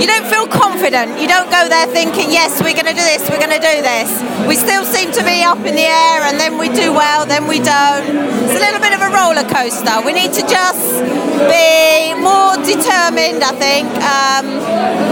you 0.00 0.06
don't 0.06 0.26
feel 0.28 0.46
confident. 0.46 1.18
You 1.18 1.26
don't 1.26 1.50
go 1.50 1.68
there 1.68 1.86
thinking, 1.86 2.28
yes, 2.28 2.60
we're 2.60 2.76
going 2.76 2.92
to 2.92 2.92
do 2.92 3.00
this, 3.00 3.24
we're 3.30 3.40
going 3.40 3.56
to 3.56 3.64
do 3.64 3.80
this. 3.80 4.12
We 4.46 4.54
still 4.54 4.84
seem 4.84 5.12
to 5.12 5.24
be 5.24 5.42
up 5.42 5.64
in 5.64 5.74
the 5.74 5.88
air, 5.88 6.28
and 6.28 6.38
then 6.38 6.58
we 6.58 6.68
do 6.68 6.92
well, 6.92 7.24
then 7.24 7.48
we 7.48 7.56
don't. 7.56 8.04
It's 8.44 8.52
a 8.52 8.60
little 8.60 8.80
bit 8.84 8.92
of 8.92 9.00
a 9.00 9.08
roller 9.08 9.48
coaster. 9.48 10.04
We 10.04 10.12
need 10.12 10.32
to 10.36 10.44
just 10.44 11.00
be 11.48 12.12
more 12.20 12.60
determined, 12.60 13.40
I 13.40 13.52
think. 13.56 13.88
Um, 14.04 15.05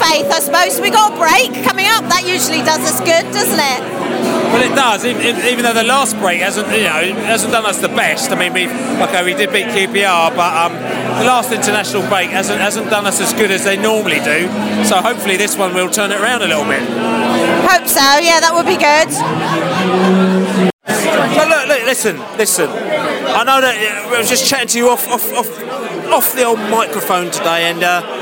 faith, 0.00 0.28
I 0.32 0.40
suppose. 0.40 0.80
We 0.80 0.90
got 0.90 1.12
a 1.12 1.16
break 1.20 1.52
coming 1.68 1.86
up. 1.86 2.08
That 2.08 2.24
usually 2.24 2.64
does 2.64 2.80
us 2.80 2.98
good, 3.04 3.28
doesn't 3.36 3.60
it? 3.60 3.80
Well, 4.50 4.64
it 4.64 4.74
does. 4.74 5.04
Even, 5.04 5.36
even 5.46 5.62
though 5.62 5.76
the 5.76 5.84
last 5.84 6.18
break 6.18 6.40
hasn't, 6.40 6.66
you 6.72 6.88
know, 6.88 7.14
hasn't 7.28 7.52
done 7.52 7.66
us 7.66 7.78
the 7.80 7.88
best. 7.88 8.32
I 8.32 8.34
mean, 8.34 8.52
we 8.52 8.66
okay, 9.04 9.22
we 9.22 9.34
did 9.34 9.52
beat 9.52 9.66
QPR, 9.66 10.34
but 10.34 10.52
um, 10.56 10.72
the 11.20 11.26
last 11.28 11.52
international 11.52 12.02
break 12.08 12.30
hasn't 12.30 12.60
hasn't 12.60 12.90
done 12.90 13.06
us 13.06 13.20
as 13.20 13.32
good 13.34 13.50
as 13.50 13.64
they 13.64 13.76
normally 13.76 14.18
do. 14.24 14.48
So 14.84 14.96
hopefully 14.96 15.36
this 15.36 15.56
one 15.56 15.74
will 15.74 15.90
turn 15.90 16.10
it 16.10 16.20
around 16.20 16.42
a 16.42 16.48
little 16.48 16.64
bit. 16.64 16.82
Hope 17.68 17.86
so. 17.86 18.18
Yeah, 18.18 18.40
that 18.40 18.52
would 18.56 18.66
be 18.66 18.80
good. 18.80 19.10
So 20.90 21.48
look, 21.48 21.68
look, 21.68 21.84
listen, 21.84 22.16
listen. 22.36 22.68
I 22.68 23.44
know 23.44 23.60
that 23.60 23.76
I 24.12 24.18
was 24.18 24.28
just 24.28 24.48
chatting 24.48 24.68
to 24.68 24.78
you 24.78 24.88
off 24.88 25.06
off 25.08 25.30
off, 25.32 25.50
off 26.10 26.34
the 26.34 26.44
old 26.44 26.58
microphone 26.70 27.30
today, 27.30 27.70
and. 27.70 27.84
Uh, 27.84 28.19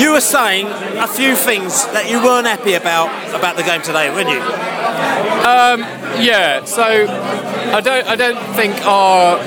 you 0.00 0.12
were 0.12 0.20
saying 0.20 0.66
a 0.66 1.06
few 1.06 1.34
things 1.36 1.86
that 1.88 2.10
you 2.10 2.22
weren't 2.22 2.46
happy 2.46 2.74
about 2.74 3.08
about 3.34 3.56
the 3.56 3.62
game 3.62 3.82
today, 3.82 4.10
weren't 4.10 4.28
you? 4.28 4.40
Um, 5.44 5.80
yeah. 6.20 6.64
So 6.64 6.82
I 6.82 7.80
don't. 7.80 8.06
I 8.06 8.16
don't 8.16 8.54
think 8.54 8.74
our. 8.86 9.38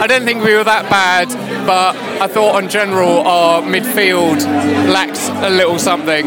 I 0.00 0.06
don't 0.06 0.24
think 0.24 0.42
we 0.42 0.54
were 0.54 0.64
that 0.64 0.90
bad, 0.90 1.28
but 1.66 1.96
I 2.20 2.26
thought 2.26 2.56
on 2.56 2.68
general 2.68 3.26
our 3.26 3.62
midfield 3.62 4.42
lacked 4.90 5.20
a 5.44 5.50
little 5.50 5.78
something. 5.78 6.26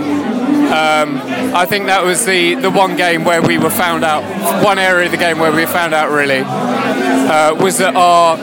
Um, 0.68 1.22
I 1.56 1.66
think 1.66 1.86
that 1.86 2.04
was 2.04 2.26
the, 2.26 2.56
the 2.56 2.70
one 2.70 2.98
game 2.98 3.24
where 3.24 3.42
we 3.42 3.58
were 3.58 3.70
found 3.70 4.04
out. 4.04 4.24
One 4.64 4.78
area 4.78 5.06
of 5.06 5.12
the 5.12 5.18
game 5.18 5.40
where 5.40 5.52
we 5.52 5.66
found 5.66 5.94
out 5.94 6.12
really 6.12 6.42
uh, 6.44 7.56
was 7.56 7.78
that 7.78 7.96
our 7.96 8.38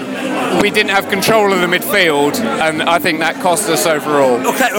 we 0.61 0.70
didn't 0.70 0.90
have 0.90 1.08
control 1.08 1.52
of 1.52 1.61
the 1.61 1.66
midfield, 1.66 2.37
and 2.37 2.82
I 2.82 2.99
think 2.99 3.20
that 3.20 3.40
cost 3.42 3.68
us 3.68 3.87
overall. 3.87 4.40
Okay, 4.54 4.70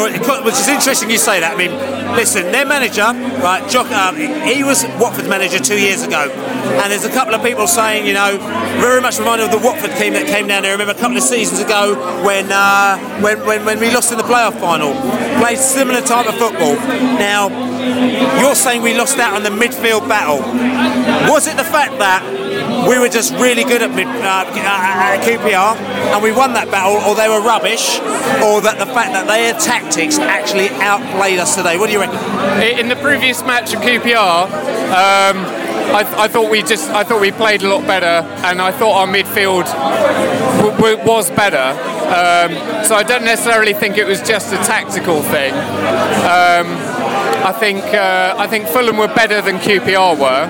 which 0.44 0.56
is 0.56 0.68
interesting 0.68 1.10
you 1.10 1.18
say 1.18 1.40
that. 1.40 1.54
I 1.54 1.58
mean, 1.58 1.72
listen, 2.16 2.52
their 2.52 2.66
manager, 2.66 3.06
right, 3.42 3.68
Jock, 3.70 3.92
um, 3.92 4.16
he 4.16 4.64
was 4.64 4.86
Watford 5.00 5.30
manager 5.30 5.60
two 5.60 5.80
years 5.80 6.04
ago, 6.04 6.30
and 6.32 6.92
there's 6.92 7.06
a 7.06 7.12
couple 7.12 7.34
of 7.34 7.44
people 7.44 7.68
saying, 7.68 8.06
you 8.06 8.14
know, 8.14 8.38
very 8.80 9.02
much 9.02 9.20
reminded 9.20 9.46
of 9.46 9.52
the 9.52 9.66
Watford 9.66 9.92
team 9.98 10.14
that 10.14 10.28
came 10.28 10.48
down 10.48 10.64
there. 10.64 10.72
I 10.72 10.74
remember 10.74 10.94
a 10.94 11.00
couple 11.00 11.18
of 11.18 11.24
seasons 11.24 11.60
ago 11.62 11.96
when 12.24 12.52
uh, 12.52 12.98
when, 13.22 13.46
when 13.46 13.66
when 13.66 13.80
we 13.80 13.94
lost 13.94 14.12
in 14.12 14.18
the 14.18 14.24
playoff 14.24 14.60
final, 14.60 14.94
played 15.40 15.58
similar 15.58 16.02
type 16.02 16.28
of 16.28 16.36
football. 16.36 16.76
Now, 17.20 17.50
you're 18.40 18.56
saying 18.56 18.82
we 18.82 18.98
lost 18.98 19.18
out 19.20 19.34
on 19.34 19.44
the 19.44 19.50
midfield 19.50 20.08
battle. 20.08 20.40
Was 21.32 21.48
it 21.48 21.58
the 21.58 21.64
fact 21.64 21.98
that 22.00 22.24
we 22.88 23.00
were 23.00 23.10
just 23.10 23.34
really 23.34 23.64
good 23.64 23.82
at, 23.82 23.92
mid, 23.94 24.08
uh, 24.08 24.46
at 24.46 25.22
QPR 25.24 25.76
and 26.14 26.24
we 26.24 26.32
won 26.32 26.54
that 26.54 26.70
battle, 26.72 26.98
or 27.10 27.16
they 27.16 27.30
were 27.30 27.42
rubbish, 27.42 28.00
or 28.44 28.62
that 28.62 28.78
the 28.78 28.86
fact 28.86 29.14
that 29.14 29.28
their 29.28 29.54
tactics 29.60 30.20
actually 30.20 30.70
outplayed 30.82 31.40
us 31.40 31.56
today? 31.56 31.78
What 31.78 31.88
do 31.88 31.94
you 31.94 32.00
reckon? 32.00 32.20
In 32.80 32.90
the 32.90 32.96
previous 32.98 33.42
match 33.44 33.74
at 33.74 33.82
QPR, 33.82 34.46
um, 34.92 35.38
I, 35.96 36.04
I 36.24 36.28
thought 36.28 36.50
we 36.50 36.62
just 36.64 36.90
I 36.90 37.04
thought 37.04 37.22
we 37.22 37.32
played 37.32 37.62
a 37.64 37.70
lot 37.70 37.86
better, 37.86 38.28
and 38.46 38.62
I 38.62 38.72
thought 38.72 39.02
our 39.02 39.08
midfield 39.08 39.66
w- 40.58 40.76
w- 40.78 40.98
was 41.06 41.30
better. 41.32 41.74
Um, 42.06 42.86
so 42.86 42.96
I 42.96 43.04
don't 43.04 43.24
necessarily 43.24 43.74
think 43.74 43.98
it 43.98 44.06
was 44.06 44.22
just 44.22 44.54
a 44.54 44.58
tactical 44.58 45.22
thing. 45.24 45.54
Um, 45.54 46.68
I 47.44 47.52
think 47.52 47.84
uh, 47.94 48.36
I 48.38 48.48
think 48.48 48.68
Fulham 48.68 48.98
were 48.98 49.08
better 49.08 49.42
than 49.42 49.58
QPR 49.58 50.18
were. 50.18 50.46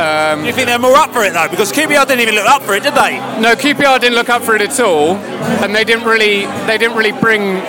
Um, 0.00 0.44
you 0.46 0.52
think 0.52 0.66
they're 0.66 0.78
more 0.78 0.96
up 0.96 1.12
for 1.12 1.22
it 1.24 1.32
though? 1.32 1.48
Because 1.48 1.72
QPR 1.72 2.06
didn't 2.06 2.20
even 2.20 2.34
look 2.34 2.46
up 2.46 2.62
for 2.62 2.74
it, 2.74 2.82
did 2.82 2.94
they? 2.94 3.18
No, 3.40 3.54
QPR 3.54 4.00
didn't 4.00 4.14
look 4.14 4.28
up 4.30 4.42
for 4.42 4.54
it 4.54 4.62
at 4.62 4.78
all, 4.80 5.16
and 5.62 5.74
they 5.74 5.84
didn't 5.84 6.04
really 6.04 6.46
they 6.66 6.78
didn't 6.78 6.96
really 6.96 7.12
bring 7.12 7.60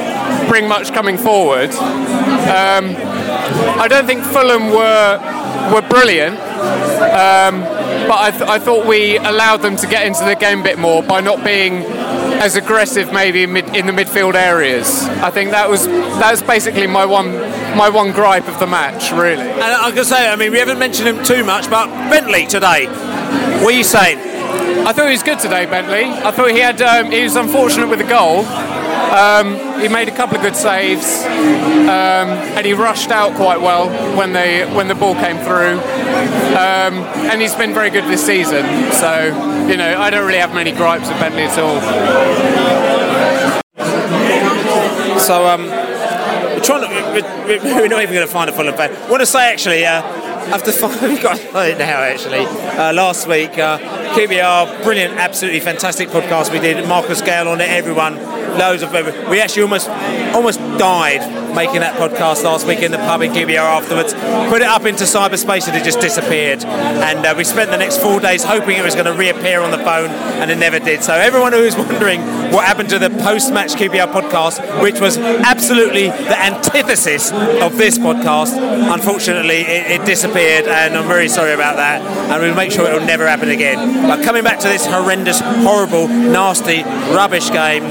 bring 0.47 0.67
much 0.67 0.93
coming 0.93 1.17
forward. 1.17 1.71
Um, 1.71 2.95
I 3.79 3.87
don't 3.89 4.05
think 4.05 4.23
Fulham 4.23 4.69
were 4.69 5.19
were 5.73 5.81
brilliant, 5.89 6.37
um, 6.39 7.61
but 8.07 8.17
I, 8.19 8.31
th- 8.31 8.49
I 8.49 8.59
thought 8.59 8.85
we 8.85 9.17
allowed 9.17 9.57
them 9.57 9.75
to 9.77 9.87
get 9.87 10.05
into 10.05 10.23
the 10.25 10.35
game 10.35 10.61
a 10.61 10.63
bit 10.63 10.79
more 10.79 11.03
by 11.03 11.21
not 11.21 11.43
being 11.43 11.83
as 12.41 12.55
aggressive 12.55 13.13
maybe 13.13 13.43
in, 13.43 13.53
mid- 13.53 13.75
in 13.75 13.85
the 13.85 13.91
midfield 13.91 14.33
areas. 14.35 15.03
I 15.21 15.29
think 15.31 15.51
that 15.51 15.69
was 15.69 15.85
that 15.87 16.31
was 16.31 16.41
basically 16.41 16.87
my 16.87 17.05
one 17.05 17.33
my 17.75 17.89
one 17.89 18.11
gripe 18.11 18.47
of 18.47 18.59
the 18.59 18.67
match, 18.67 19.11
really. 19.11 19.49
And 19.49 19.61
I 19.61 19.91
can 19.91 20.05
say, 20.05 20.29
I 20.29 20.35
mean, 20.35 20.51
we 20.51 20.59
haven't 20.59 20.79
mentioned 20.79 21.07
him 21.07 21.23
too 21.23 21.43
much, 21.43 21.69
but 21.69 21.87
Bentley 22.09 22.45
today. 22.45 22.87
What 22.87 23.73
are 23.73 23.77
you 23.77 23.83
saying? 23.83 24.19
I 24.85 24.93
thought 24.93 25.05
he 25.05 25.11
was 25.11 25.23
good 25.23 25.39
today, 25.39 25.65
Bentley. 25.65 26.05
I 26.05 26.31
thought 26.31 26.51
he 26.51 26.59
had 26.59 26.81
um, 26.81 27.11
he 27.11 27.23
was 27.23 27.35
unfortunate 27.35 27.87
with 27.87 27.99
the 27.99 28.07
goal. 28.07 28.45
Um, 28.45 29.79
he 29.79 29.87
made 29.87 30.07
a 30.07 30.15
couple 30.15 30.37
of 30.37 30.41
good 30.41 30.55
saves, 30.55 31.23
um, 31.23 32.29
and 32.57 32.65
he 32.65 32.73
rushed 32.73 33.11
out 33.11 33.35
quite 33.35 33.61
well 33.61 33.89
when 34.17 34.33
they 34.33 34.65
when 34.73 34.87
the 34.87 34.95
ball 34.95 35.13
came 35.13 35.37
through. 35.37 35.79
Um, 36.57 37.03
and 37.29 37.41
he's 37.41 37.55
been 37.55 37.73
very 37.73 37.89
good 37.89 38.05
this 38.05 38.25
season. 38.25 38.65
So 38.93 39.67
you 39.67 39.77
know, 39.77 39.99
I 39.99 40.09
don't 40.09 40.25
really 40.25 40.39
have 40.39 40.53
many 40.53 40.71
gripes 40.71 41.07
with 41.07 41.19
Bentley 41.19 41.43
at 41.43 41.59
all. 41.59 41.79
So 45.19 45.47
um, 45.47 45.90
we're 46.61 46.79
trying 46.79 46.89
to. 46.89 47.21
We're, 47.47 47.63
we're 47.81 47.87
not 47.87 48.01
even 48.01 48.13
going 48.13 48.27
to 48.27 48.31
find 48.31 48.49
a 48.49 48.53
Fulham 48.53 48.75
fan. 48.75 48.95
I 48.95 49.09
want 49.09 49.21
to 49.21 49.25
say 49.25 49.51
actually. 49.51 49.85
Uh, 49.85 50.01
after 50.41 50.71
five, 50.71 51.01
we've 51.09 51.21
got 51.21 51.37
it 51.39 51.77
now 51.77 52.01
actually. 52.01 52.45
Uh, 52.45 52.93
last 52.93 53.27
week, 53.27 53.57
uh, 53.57 53.77
QPR, 54.15 54.83
brilliant, 54.83 55.13
absolutely 55.13 55.59
fantastic 55.59 56.09
podcast 56.09 56.51
we 56.51 56.59
did. 56.59 56.87
Marcus 56.87 57.21
Gale 57.21 57.47
on 57.47 57.61
it, 57.61 57.69
everyone, 57.69 58.17
loads 58.57 58.83
of. 58.83 58.91
We 59.29 59.39
actually 59.39 59.63
almost 59.63 59.89
almost 60.33 60.59
died 60.77 61.41
making 61.55 61.81
that 61.81 61.95
podcast 61.95 62.43
last 62.43 62.65
week 62.65 62.79
in 62.79 62.91
the 62.91 62.97
pub 62.97 63.21
in 63.21 63.31
QPR 63.31 63.57
afterwards. 63.57 64.13
Put 64.49 64.61
it 64.61 64.67
up 64.67 64.85
into 64.85 65.03
cyberspace 65.03 65.67
and 65.67 65.75
it 65.75 65.83
just 65.83 65.99
disappeared. 65.99 66.63
And 66.63 67.25
uh, 67.25 67.33
we 67.35 67.43
spent 67.43 67.71
the 67.71 67.77
next 67.77 68.01
four 68.01 68.19
days 68.19 68.43
hoping 68.43 68.77
it 68.77 68.83
was 68.83 68.95
going 68.95 69.05
to 69.05 69.13
reappear 69.13 69.61
on 69.61 69.71
the 69.71 69.77
phone, 69.77 70.09
and 70.09 70.49
it 70.49 70.57
never 70.57 70.79
did. 70.79 71.03
So 71.03 71.13
everyone 71.13 71.53
who 71.53 71.59
is 71.59 71.75
wondering 71.75 72.21
what 72.51 72.65
happened 72.65 72.89
to 72.89 72.99
the 72.99 73.09
post-match 73.09 73.73
QPR 73.73 74.11
podcast, 74.11 74.81
which 74.81 74.99
was 74.99 75.17
absolutely 75.17 76.07
the 76.07 76.39
antithesis 76.39 77.31
of 77.31 77.77
this 77.77 77.97
podcast, 77.97 78.55
unfortunately 78.93 79.61
it, 79.61 80.01
it 80.01 80.05
disappeared, 80.05 80.65
and 80.65 80.97
I'm 80.97 81.07
very 81.07 81.27
sorry 81.27 81.53
about 81.53 81.77
that. 81.77 82.01
And 82.01 82.41
we'll 82.41 82.55
make 82.55 82.71
sure 82.71 82.89
it 82.89 82.93
will 82.93 83.05
never 83.05 83.27
happen 83.27 83.49
again. 83.49 84.07
But 84.07 84.23
coming 84.23 84.43
back 84.43 84.59
to 84.59 84.67
this 84.67 84.85
horrendous, 84.85 85.39
horrible, 85.39 86.07
nasty, 86.07 86.83
rubbish 87.13 87.51
game, 87.51 87.83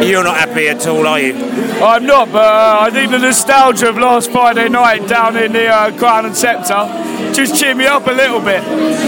you're 0.00 0.24
not 0.24 0.36
happy 0.36 0.68
at 0.68 0.86
all, 0.86 1.06
are 1.06 1.20
you? 1.20 1.34
I'm 1.34 2.06
not, 2.06 2.32
but 2.32 2.44
uh, 2.44 2.78
I 2.80 2.90
think 2.90 3.10
the 3.10 3.18
nostalgia 3.18 3.88
of 3.88 3.98
last 3.98 4.30
Friday 4.30 4.68
night 4.68 5.06
down 5.08 5.36
in 5.36 5.52
the 5.52 5.66
uh, 5.66 5.96
Crown 5.98 6.26
and 6.26 6.36
Scepter 6.36 6.88
just 7.34 7.60
cheered 7.60 7.76
me 7.76 7.86
up 7.86 8.06
a 8.06 8.12
little 8.12 8.40
bit. 8.40 8.62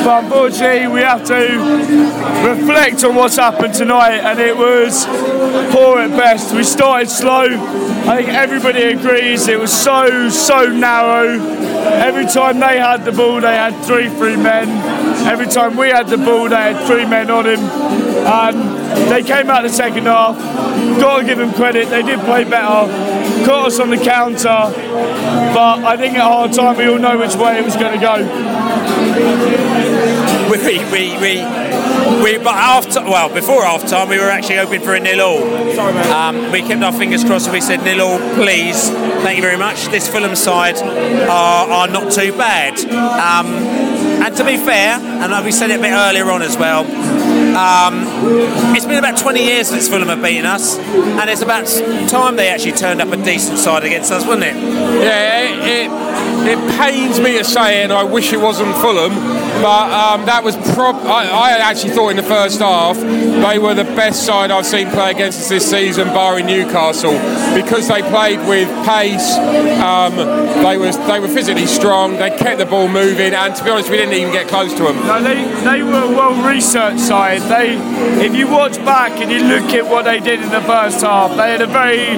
But 0.04 0.24
unfortunately, 0.24 0.88
we 0.88 1.00
have 1.00 1.24
to 1.26 1.34
reflect 2.46 3.04
on 3.04 3.14
what's 3.14 3.36
happened 3.36 3.74
tonight, 3.74 4.18
and 4.18 4.38
it 4.38 4.56
was 4.56 5.06
poor 5.72 6.00
at 6.00 6.10
best. 6.10 6.54
We 6.54 6.64
started 6.64 7.10
slow. 7.10 7.46
I 8.06 8.16
think 8.16 8.28
everybody 8.30 8.82
agrees 8.82 9.48
it 9.48 9.58
was 9.58 9.72
so, 9.72 10.28
so 10.28 10.66
narrow. 10.66 11.38
Every 11.94 12.26
time 12.26 12.60
they 12.60 12.78
had 12.78 13.04
the 13.04 13.12
ball, 13.12 13.40
they 13.40 13.54
had 13.54 13.74
three, 13.84 14.08
three 14.08 14.36
men. 14.36 14.68
Every 15.26 15.46
time 15.46 15.76
we 15.76 15.88
had 15.88 16.08
the 16.08 16.18
ball, 16.18 16.48
they 16.48 16.56
had 16.56 16.86
three 16.86 17.06
men 17.06 17.30
on 17.30 17.46
him. 17.46 17.60
And 17.60 19.10
they 19.10 19.22
came 19.22 19.50
out 19.50 19.62
the 19.62 19.68
second 19.68 20.06
half. 20.06 20.36
Got 21.00 21.20
to 21.20 21.26
give 21.26 21.38
them 21.38 21.52
credit, 21.52 21.88
they 21.90 22.02
did 22.02 22.20
play 22.20 22.44
better. 22.44 22.90
Caught 23.44 23.66
us 23.66 23.80
on 23.80 23.90
the 23.90 23.96
counter. 23.96 24.46
But 25.54 25.84
I 25.84 25.96
think 25.96 26.16
at 26.16 26.22
half 26.22 26.52
time, 26.54 26.76
we 26.76 26.86
all 26.86 26.98
know 26.98 27.18
which 27.18 27.36
way 27.36 27.58
it 27.58 27.64
was 27.64 27.76
going 27.76 27.98
to 27.98 28.04
go. 28.04 28.16
we, 30.50 30.58
we, 30.90 31.18
we, 31.20 31.44
we, 32.22 32.38
but 32.38 32.54
after, 32.54 33.00
well, 33.02 33.32
before 33.32 33.64
half 33.64 33.86
time, 33.86 34.08
we 34.08 34.18
were 34.18 34.30
actually 34.30 34.56
hoping 34.56 34.80
for 34.80 34.94
a 34.94 35.00
nil 35.00 35.20
all. 35.20 35.42
Um, 36.12 36.50
we 36.52 36.62
kept 36.62 36.82
our 36.82 36.92
fingers 36.92 37.24
crossed 37.24 37.46
and 37.46 37.54
we 37.54 37.60
said 37.60 37.82
nil 37.82 38.00
all, 38.00 38.18
please. 38.34 38.90
Thank 38.90 39.36
you 39.36 39.42
very 39.42 39.56
much. 39.56 39.86
This 39.88 40.08
Fulham 40.08 40.36
side 40.36 40.76
are, 40.76 41.68
are 41.70 41.88
not 41.88 42.12
too 42.12 42.32
bad. 42.36 42.78
Um, 42.84 43.83
and 44.24 44.34
to 44.36 44.44
be 44.44 44.56
fair, 44.56 44.98
and 44.98 45.44
we 45.44 45.52
said 45.52 45.70
it 45.70 45.78
a 45.78 45.82
bit 45.82 45.92
earlier 45.92 46.30
on 46.30 46.40
as 46.40 46.56
well, 46.56 46.84
um, 47.54 48.04
it's 48.74 48.86
been 48.86 48.98
about 48.98 49.16
20 49.16 49.44
years 49.44 49.68
since 49.68 49.88
Fulham 49.88 50.08
have 50.08 50.22
beaten 50.22 50.46
us, 50.46 50.78
and 50.78 51.28
it's 51.28 51.42
about 51.42 51.66
time 52.08 52.36
they 52.36 52.48
actually 52.48 52.72
turned 52.72 53.00
up 53.00 53.12
a 53.12 53.16
decent 53.16 53.58
side 53.58 53.84
against 53.84 54.10
us, 54.10 54.24
wasn't 54.26 54.44
it? 54.44 54.54
Yeah, 54.54 55.40
it, 55.40 55.88
it, 55.88 56.58
it 56.58 56.78
pains 56.78 57.20
me 57.20 57.38
to 57.38 57.44
say 57.44 57.80
it, 57.80 57.84
and 57.84 57.92
I 57.92 58.04
wish 58.04 58.32
it 58.32 58.40
wasn't 58.40 58.74
Fulham, 58.76 59.14
but 59.62 59.90
um, 59.92 60.26
that 60.26 60.42
was 60.44 60.56
prob. 60.74 60.96
I, 60.96 61.24
I, 61.28 61.50
actually 61.58 61.92
thought 61.92 62.10
in 62.10 62.16
the 62.16 62.22
first 62.22 62.60
half 62.60 62.96
they 62.98 63.58
were 63.58 63.74
the 63.74 63.84
best 63.84 64.26
side 64.26 64.50
I've 64.50 64.66
seen 64.66 64.90
play 64.90 65.10
against 65.10 65.40
us 65.40 65.48
this 65.48 65.70
season, 65.70 66.08
barring 66.08 66.46
Newcastle, 66.46 67.12
because 67.54 67.88
they 67.88 68.02
played 68.02 68.40
with 68.46 68.68
pace. 68.86 69.36
Um, 69.80 70.16
they 70.62 70.76
was 70.76 70.98
they 71.06 71.20
were 71.20 71.28
physically 71.28 71.66
strong. 71.66 72.16
They 72.18 72.30
kept 72.30 72.58
the 72.58 72.66
ball 72.66 72.88
moving, 72.88 73.32
and 73.32 73.54
to 73.54 73.64
be 73.64 73.70
honest, 73.70 73.90
we 73.90 73.96
didn't 73.96 74.14
even 74.14 74.32
get 74.32 74.48
close 74.48 74.74
to 74.74 74.82
them. 74.82 74.96
No, 75.06 75.22
they, 75.22 75.44
they 75.64 75.82
were 75.82 76.02
a 76.02 76.08
well 76.08 76.34
researched 76.46 77.00
side. 77.00 77.33
They, 77.42 77.76
if 78.24 78.34
you 78.34 78.48
watch 78.48 78.76
back 78.78 79.12
and 79.20 79.30
you 79.30 79.44
look 79.44 79.72
at 79.74 79.84
what 79.84 80.04
they 80.04 80.20
did 80.20 80.40
in 80.40 80.50
the 80.50 80.60
first 80.62 81.00
half, 81.00 81.36
they 81.36 81.50
had 81.50 81.62
a 81.62 81.66
very 81.66 82.14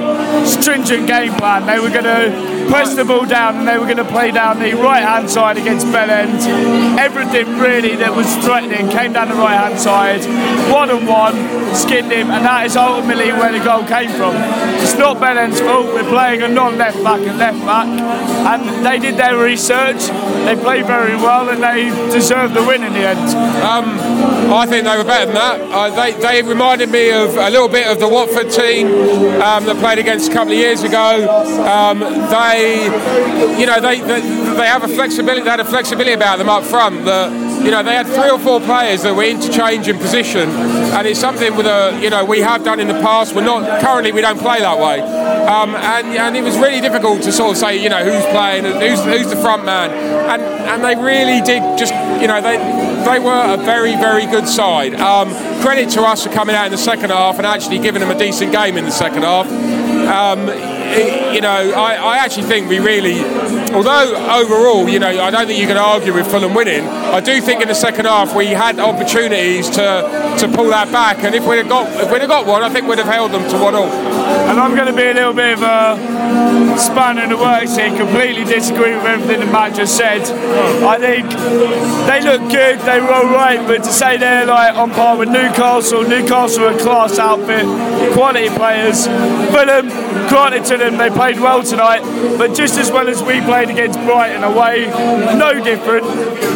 stringent 0.46 1.06
game 1.06 1.32
plan. 1.34 1.66
They 1.66 1.78
were 1.78 1.90
going 1.90 2.04
to 2.04 2.65
pressed 2.68 2.96
the 2.96 3.04
ball 3.04 3.26
down, 3.26 3.56
and 3.56 3.68
they 3.68 3.78
were 3.78 3.84
going 3.84 3.96
to 3.96 4.04
play 4.04 4.30
down 4.30 4.58
the 4.58 4.74
right 4.74 5.02
hand 5.02 5.30
side 5.30 5.56
against 5.58 5.86
Bjelland. 5.86 6.98
Everything 6.98 7.58
really 7.58 7.96
that 7.96 8.14
was 8.14 8.26
threatening 8.44 8.88
came 8.90 9.12
down 9.12 9.28
the 9.28 9.34
right 9.34 9.56
hand 9.56 9.78
side, 9.78 10.20
one 10.72 10.90
on 10.90 11.06
one, 11.06 11.74
skinned 11.74 12.12
him, 12.12 12.30
and 12.30 12.44
that 12.44 12.66
is 12.66 12.76
ultimately 12.76 13.32
where 13.32 13.52
the 13.52 13.64
goal 13.64 13.84
came 13.84 14.10
from. 14.10 14.34
It's 14.82 14.96
not 14.96 15.16
Bjelland's 15.18 15.60
fault. 15.60 15.86
We're 15.86 16.08
playing 16.08 16.42
a 16.42 16.48
non 16.48 16.78
left 16.78 17.02
back 17.02 17.20
and 17.20 17.38
left 17.38 17.60
back, 17.64 17.86
and 17.86 18.84
they 18.84 18.98
did 18.98 19.16
their 19.16 19.36
research. 19.36 20.08
They 20.46 20.56
played 20.56 20.86
very 20.86 21.16
well, 21.16 21.48
and 21.48 21.62
they 21.62 21.90
deserved 22.12 22.54
the 22.54 22.64
win 22.64 22.84
in 22.84 22.92
the 22.92 23.06
end. 23.06 23.18
Um, 23.62 23.98
I 24.52 24.66
think 24.66 24.84
they 24.84 24.96
were 24.96 25.04
better 25.04 25.26
than 25.26 25.34
that. 25.34 25.60
Uh, 25.60 25.90
they, 25.90 26.12
they 26.12 26.42
reminded 26.42 26.90
me 26.90 27.10
of 27.10 27.36
a 27.36 27.50
little 27.50 27.68
bit 27.68 27.86
of 27.86 27.98
the 27.98 28.08
Watford 28.08 28.50
team 28.50 28.86
um, 29.42 29.64
that 29.66 29.76
played 29.80 29.98
against 29.98 30.30
a 30.30 30.32
couple 30.32 30.52
of 30.52 30.58
years 30.58 30.82
ago. 30.82 31.28
Um, 31.66 31.98
they, 32.00 32.55
you 33.58 33.66
know, 33.66 33.80
they, 33.80 34.00
they 34.00 34.20
they 34.20 34.66
have 34.66 34.82
a 34.84 34.88
flexibility. 34.88 35.42
They 35.42 35.50
had 35.50 35.60
a 35.60 35.64
flexibility 35.64 36.12
about 36.12 36.38
them 36.38 36.48
up 36.48 36.64
front 36.64 37.04
that. 37.04 37.46
You 37.56 37.72
know, 37.72 37.82
they 37.82 37.94
had 37.94 38.06
three 38.06 38.30
or 38.30 38.38
four 38.38 38.60
players 38.60 39.02
that 39.02 39.16
were 39.16 39.24
interchanging 39.24 39.98
position, 39.98 40.48
and 40.50 41.04
it's 41.04 41.18
something 41.18 41.56
with 41.56 41.66
a, 41.66 41.98
you 42.00 42.10
know, 42.10 42.24
we 42.24 42.38
have 42.40 42.62
done 42.62 42.78
in 42.78 42.86
the 42.86 43.00
past. 43.00 43.34
We're 43.34 43.44
not 43.44 43.80
currently, 43.80 44.12
we 44.12 44.20
don't 44.20 44.38
play 44.38 44.60
that 44.60 44.78
way, 44.78 45.00
um, 45.00 45.74
and 45.74 46.06
and 46.06 46.36
it 46.36 46.44
was 46.44 46.56
really 46.58 46.80
difficult 46.80 47.22
to 47.22 47.32
sort 47.32 47.50
of 47.50 47.56
say, 47.56 47.82
you 47.82 47.88
know, 47.88 48.04
who's 48.04 48.24
playing, 48.26 48.64
who's 48.64 49.02
who's 49.02 49.30
the 49.30 49.40
front 49.40 49.64
man, 49.64 49.90
and 49.90 50.42
and 50.42 50.84
they 50.84 50.94
really 50.94 51.40
did 51.40 51.62
just, 51.76 51.92
you 52.20 52.28
know, 52.28 52.40
they 52.40 52.56
they 53.04 53.18
were 53.18 53.54
a 53.54 53.56
very 53.56 53.96
very 53.96 54.26
good 54.26 54.46
side. 54.46 54.94
Um, 54.94 55.30
credit 55.60 55.90
to 55.90 56.02
us 56.02 56.24
for 56.24 56.32
coming 56.32 56.54
out 56.54 56.66
in 56.66 56.72
the 56.72 56.78
second 56.78 57.10
half 57.10 57.38
and 57.38 57.46
actually 57.46 57.80
giving 57.80 58.00
them 58.00 58.10
a 58.10 58.18
decent 58.18 58.52
game 58.52 58.76
in 58.76 58.84
the 58.84 58.92
second 58.92 59.22
half. 59.22 59.46
Um, 60.06 60.75
you 61.34 61.40
know, 61.40 61.72
I, 61.72 61.94
I 61.94 62.18
actually 62.18 62.44
think 62.44 62.68
we 62.68 62.78
really, 62.78 63.20
although 63.72 64.14
overall, 64.30 64.88
you 64.88 64.98
know, 64.98 65.08
I 65.08 65.30
don't 65.30 65.46
think 65.46 65.60
you 65.60 65.66
can 65.66 65.76
argue 65.76 66.12
with 66.14 66.30
Fulham 66.30 66.54
winning. 66.54 66.84
I 66.86 67.20
do 67.20 67.40
think 67.40 67.62
in 67.62 67.68
the 67.68 67.74
second 67.74 68.06
half 68.06 68.34
we 68.34 68.46
had 68.46 68.78
opportunities 68.78 69.68
to 69.70 70.36
to 70.38 70.48
pull 70.48 70.68
that 70.70 70.92
back, 70.92 71.24
and 71.24 71.34
if 71.34 71.46
we'd 71.46 71.58
have 71.58 71.68
got 71.68 71.88
if 72.02 72.10
we'd 72.10 72.20
have 72.20 72.30
got 72.30 72.46
one, 72.46 72.62
I 72.62 72.68
think 72.68 72.86
we'd 72.86 72.98
have 72.98 73.06
held 73.06 73.32
them 73.32 73.48
to 73.50 73.58
one 73.58 73.74
all. 73.74 73.90
And 74.48 74.58
I'm 74.60 74.74
going 74.74 74.88
to 74.88 74.92
be 74.92 75.04
a 75.04 75.14
little 75.14 75.32
bit 75.32 75.58
of 75.58 75.62
a 75.62 76.78
spanner 76.78 77.22
in 77.22 77.30
the 77.30 77.36
works 77.36 77.76
here, 77.76 77.94
completely 77.96 78.44
disagree 78.44 78.94
with 78.94 79.04
everything 79.04 79.40
the 79.40 79.46
man 79.46 79.74
just 79.74 79.96
said. 79.96 80.22
I 80.82 80.98
think 80.98 81.30
they 82.06 82.20
look 82.22 82.50
good, 82.50 82.80
they 82.80 83.00
were 83.00 83.12
alright, 83.12 83.66
but 83.66 83.84
to 83.84 83.92
say 83.92 84.16
they're 84.16 84.46
like 84.46 84.74
on 84.74 84.90
par 84.90 85.16
with 85.16 85.28
Newcastle, 85.28 86.02
Newcastle 86.02 86.64
are 86.64 86.72
a 86.74 86.78
class 86.78 87.18
outfit, 87.18 87.64
quality 88.12 88.48
players. 88.50 89.06
Fulham, 89.06 89.88
granted 90.28 90.64
to 90.66 90.75
them, 90.78 90.96
they 90.98 91.10
played 91.10 91.38
well 91.40 91.62
tonight, 91.62 92.02
but 92.38 92.54
just 92.54 92.78
as 92.78 92.90
well 92.90 93.08
as 93.08 93.22
we 93.22 93.40
played 93.40 93.70
against 93.70 93.98
Brighton 94.00 94.44
away, 94.44 94.86
no 95.36 95.62
different. 95.62 96.04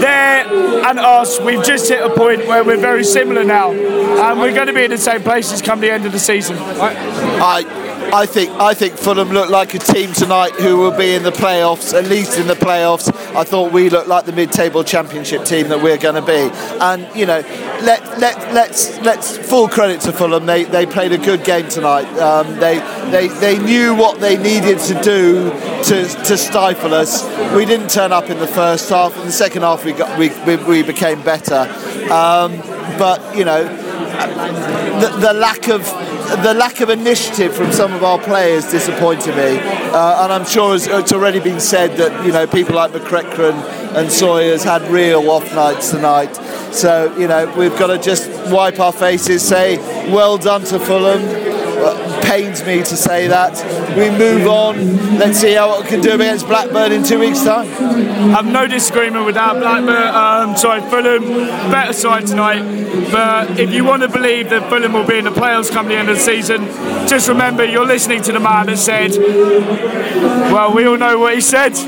There 0.00 0.46
and 0.86 0.98
us, 0.98 1.40
we've 1.40 1.62
just 1.62 1.88
hit 1.88 2.02
a 2.02 2.10
point 2.10 2.46
where 2.46 2.64
we're 2.64 2.76
very 2.76 3.04
similar 3.04 3.44
now, 3.44 3.72
and 3.72 4.40
we're 4.40 4.54
going 4.54 4.66
to 4.66 4.72
be 4.72 4.84
in 4.84 4.90
the 4.90 4.98
same 4.98 5.22
places 5.22 5.62
come 5.62 5.80
the 5.80 5.90
end 5.90 6.06
of 6.06 6.12
the 6.12 6.18
season. 6.18 6.56
I 6.58 7.79
I 8.12 8.26
think 8.26 8.50
I 8.58 8.74
think 8.74 8.94
Fulham 8.96 9.30
looked 9.30 9.50
like 9.50 9.74
a 9.74 9.78
team 9.78 10.12
tonight 10.12 10.52
who 10.52 10.78
will 10.78 10.96
be 10.96 11.14
in 11.14 11.22
the 11.22 11.30
playoffs, 11.30 11.96
at 11.96 12.06
least 12.06 12.38
in 12.38 12.48
the 12.48 12.54
playoffs. 12.54 13.08
I 13.36 13.44
thought 13.44 13.72
we 13.72 13.88
looked 13.88 14.08
like 14.08 14.26
the 14.26 14.32
mid-table 14.32 14.82
championship 14.82 15.44
team 15.44 15.68
that 15.68 15.80
we're 15.80 15.96
going 15.96 16.16
to 16.16 16.22
be, 16.22 16.50
and 16.80 17.08
you 17.14 17.26
know, 17.26 17.40
let 17.82 18.18
let 18.18 18.52
let's 18.52 18.98
let's 19.00 19.38
full 19.38 19.68
credit 19.68 20.00
to 20.02 20.12
Fulham. 20.12 20.44
They 20.46 20.64
they 20.64 20.86
played 20.86 21.12
a 21.12 21.18
good 21.18 21.44
game 21.44 21.68
tonight. 21.68 22.06
Um, 22.18 22.58
they 22.58 22.78
they 23.10 23.28
they 23.28 23.58
knew 23.58 23.94
what 23.94 24.20
they 24.20 24.36
needed 24.36 24.78
to 24.80 24.94
do 25.02 25.50
to 25.84 26.08
to 26.24 26.36
stifle 26.36 26.94
us. 26.94 27.24
We 27.54 27.64
didn't 27.64 27.90
turn 27.90 28.12
up 28.12 28.28
in 28.28 28.38
the 28.38 28.48
first 28.48 28.88
half. 28.88 29.16
In 29.18 29.26
the 29.26 29.32
second 29.32 29.62
half, 29.62 29.84
we 29.84 29.92
got 29.92 30.18
we 30.18 30.30
we, 30.46 30.56
we 30.64 30.82
became 30.82 31.22
better, 31.22 31.60
um, 32.12 32.58
but 32.98 33.36
you 33.36 33.44
know 33.44 33.89
the, 34.28 35.32
lack 35.34 35.68
of 35.68 35.84
the 36.42 36.54
lack 36.54 36.80
of 36.80 36.90
initiative 36.90 37.54
from 37.54 37.72
some 37.72 37.92
of 37.92 38.02
our 38.04 38.18
players 38.18 38.70
disappointed 38.70 39.34
me, 39.36 39.58
uh, 39.58 40.24
and 40.24 40.32
I'm 40.32 40.44
sure 40.44 40.74
it's, 40.74 40.86
it's 40.86 41.12
already 41.12 41.40
been 41.40 41.60
said 41.60 41.96
that 41.96 42.24
you 42.24 42.32
know 42.32 42.46
people 42.46 42.74
like 42.74 42.92
McEachran 42.92 43.54
and 43.96 44.10
Sawyers 44.10 44.62
had 44.62 44.82
real 44.82 45.30
off 45.30 45.52
nights 45.54 45.90
tonight. 45.90 46.34
So 46.72 47.14
you 47.16 47.28
know 47.28 47.52
we've 47.56 47.76
got 47.78 47.88
to 47.88 47.98
just 47.98 48.28
wipe 48.50 48.78
our 48.78 48.92
faces, 48.92 49.46
say 49.46 49.78
well 50.10 50.38
done 50.38 50.64
to 50.64 50.78
Fulham. 50.78 51.49
Pains 52.30 52.64
me 52.64 52.78
to 52.78 52.96
say 52.96 53.26
that. 53.26 53.58
We 53.96 54.08
move 54.16 54.46
on. 54.46 55.18
Let's 55.18 55.40
see 55.40 55.54
how 55.54 55.82
we 55.82 55.88
can 55.88 56.00
do 56.00 56.12
against 56.12 56.46
Blackburn 56.46 56.92
in 56.92 57.02
two 57.02 57.18
weeks' 57.18 57.42
time. 57.42 57.68
I've 58.36 58.46
no 58.46 58.68
disagreement 58.68 59.26
with 59.26 59.34
that. 59.34 59.58
Blackburn, 59.58 60.14
um, 60.14 60.56
sorry, 60.56 60.80
Fulham, 60.82 61.24
better 61.72 61.92
side 61.92 62.28
tonight. 62.28 62.62
But 63.10 63.58
if 63.58 63.72
you 63.72 63.84
want 63.84 64.02
to 64.02 64.08
believe 64.08 64.50
that 64.50 64.68
Fulham 64.68 64.92
will 64.92 65.06
be 65.06 65.18
in 65.18 65.24
the 65.24 65.30
playoffs 65.30 65.72
come 65.72 65.88
the 65.88 65.96
end 65.96 66.08
of 66.08 66.18
the 66.18 66.22
season, 66.22 66.66
just 67.08 67.28
remember 67.28 67.64
you're 67.64 67.84
listening 67.84 68.22
to 68.22 68.32
the 68.32 68.38
man 68.38 68.66
that 68.66 68.78
said, 68.78 69.10
well, 70.52 70.72
we 70.72 70.86
all 70.86 70.98
know 70.98 71.18
what 71.18 71.34
he 71.34 71.40
said. 71.40 71.72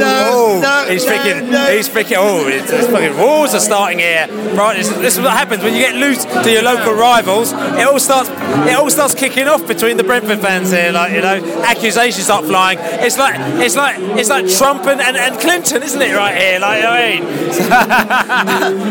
No, 0.00 0.30
oh, 0.32 0.60
no, 0.62 0.90
he's 0.90 1.04
freaking, 1.04 1.72
he's 1.72 1.88
freaking, 1.88 2.16
oh, 2.18 2.46
it's, 2.48 2.70
it's 2.70 2.86
fucking 2.88 3.16
wars 3.16 3.54
are 3.54 3.60
starting 3.60 3.98
here. 3.98 4.26
Right, 4.54 4.76
this, 4.76 4.88
this 4.88 5.16
is 5.16 5.20
what 5.22 5.32
happens 5.32 5.62
when 5.62 5.74
you 5.74 5.80
get 5.80 5.94
loose 5.94 6.24
to 6.24 6.50
your 6.50 6.62
local 6.62 6.94
rivals. 6.94 7.52
It 7.52 7.86
all 7.86 7.98
starts, 7.98 8.30
it 8.30 8.74
all 8.74 8.90
starts 8.90 9.14
kicking 9.14 9.39
off 9.48 9.66
between 9.66 9.96
the 9.96 10.04
Brentford 10.04 10.40
fans 10.40 10.70
here. 10.70 10.92
Like 10.92 11.12
you 11.12 11.20
know, 11.20 11.62
accusations 11.62 12.24
start 12.24 12.44
flying. 12.44 12.78
It's 12.80 13.18
like, 13.18 13.36
it's 13.60 13.76
like, 13.76 13.96
it's 14.18 14.28
like 14.28 14.48
Trump 14.48 14.86
and, 14.86 15.00
and, 15.00 15.16
and 15.16 15.38
Clinton, 15.40 15.82
isn't 15.82 16.00
it? 16.00 16.14
Right 16.14 16.36
here, 16.36 16.58
like 16.58 16.84
I 16.84 17.18
mean. 17.18 17.24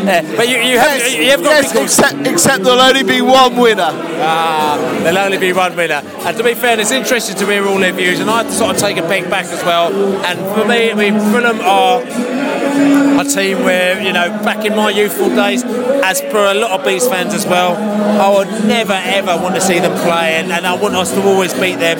Yeah, 0.10 0.36
but 0.36 0.48
you, 0.48 0.56
you 0.58 0.78
have, 0.78 1.12
you 1.12 1.30
have 1.30 1.42
got 1.42 1.62
yes, 1.62 1.74
except, 1.74 2.26
except 2.26 2.64
there'll 2.64 2.80
only 2.80 3.02
be 3.02 3.20
one 3.20 3.56
winner. 3.56 3.90
Ah, 3.92 4.76
there'll 5.02 5.18
only 5.18 5.38
be 5.38 5.52
one 5.52 5.76
winner. 5.76 6.02
And 6.24 6.36
to 6.36 6.42
be 6.42 6.54
fair, 6.54 6.78
it's 6.80 6.90
interesting 6.90 7.36
to 7.36 7.46
hear 7.46 7.66
all 7.66 7.78
their 7.78 7.92
views, 7.92 8.20
and 8.20 8.30
I 8.30 8.48
sort 8.50 8.74
of 8.74 8.78
take 8.78 8.96
a 8.96 9.02
peg 9.02 9.30
back 9.30 9.46
as 9.46 9.62
well. 9.62 9.92
And 10.24 10.38
for 10.54 10.66
me, 10.66 10.90
I 10.90 10.94
mean, 10.94 11.18
Fulham 11.32 11.60
are 11.60 12.00
a 13.20 13.24
team 13.24 13.62
where, 13.64 14.00
you 14.00 14.12
know, 14.12 14.28
back 14.44 14.64
in 14.64 14.74
my 14.74 14.90
youthful 14.90 15.28
days, 15.28 15.62
as 15.64 16.20
per 16.20 16.52
a 16.52 16.54
lot 16.54 16.78
of 16.78 16.86
Beast 16.86 17.10
fans 17.10 17.34
as 17.34 17.46
well, 17.46 17.76
I 17.76 18.28
would 18.36 18.66
never 18.66 18.92
ever 18.92 19.36
want 19.36 19.54
to 19.54 19.60
see 19.60 19.78
them 19.78 19.92
play, 20.02 20.36
and, 20.36 20.50
and 20.52 20.66
I 20.66 20.74
want 20.74 20.94
us 20.94 21.12
to 21.12 21.22
always 21.22 21.52
beat 21.54 21.76
them. 21.76 21.98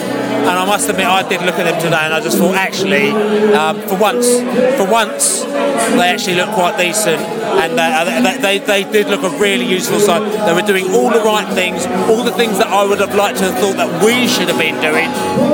And 0.50 0.58
I 0.58 0.66
must 0.66 0.88
admit, 0.90 1.06
I 1.06 1.22
did 1.28 1.42
look 1.42 1.54
at 1.60 1.70
them 1.70 1.80
today, 1.80 2.02
and 2.02 2.12
I 2.12 2.18
just 2.18 2.36
thought, 2.36 2.56
actually, 2.56 3.10
um, 3.54 3.80
for 3.86 3.96
once, 3.96 4.26
for 4.74 4.82
once, 4.90 5.44
they 5.94 6.10
actually 6.10 6.34
look 6.34 6.50
quite 6.50 6.76
decent, 6.76 7.22
and 7.22 7.78
uh, 7.78 8.02
they, 8.42 8.58
they, 8.58 8.58
they 8.58 8.82
did 8.90 9.06
look 9.06 9.22
a 9.22 9.30
really 9.38 9.64
useful 9.64 10.00
side. 10.00 10.26
They 10.26 10.52
were 10.52 10.66
doing 10.66 10.90
all 10.90 11.08
the 11.08 11.22
right 11.22 11.46
things, 11.54 11.86
all 12.10 12.24
the 12.24 12.32
things 12.32 12.58
that 12.58 12.66
I 12.66 12.82
would 12.82 12.98
have 12.98 13.14
liked 13.14 13.38
to 13.38 13.44
have 13.44 13.62
thought 13.62 13.76
that 13.76 14.02
we 14.04 14.26
should 14.26 14.48
have 14.48 14.58
been 14.58 14.74
doing. 14.82 15.06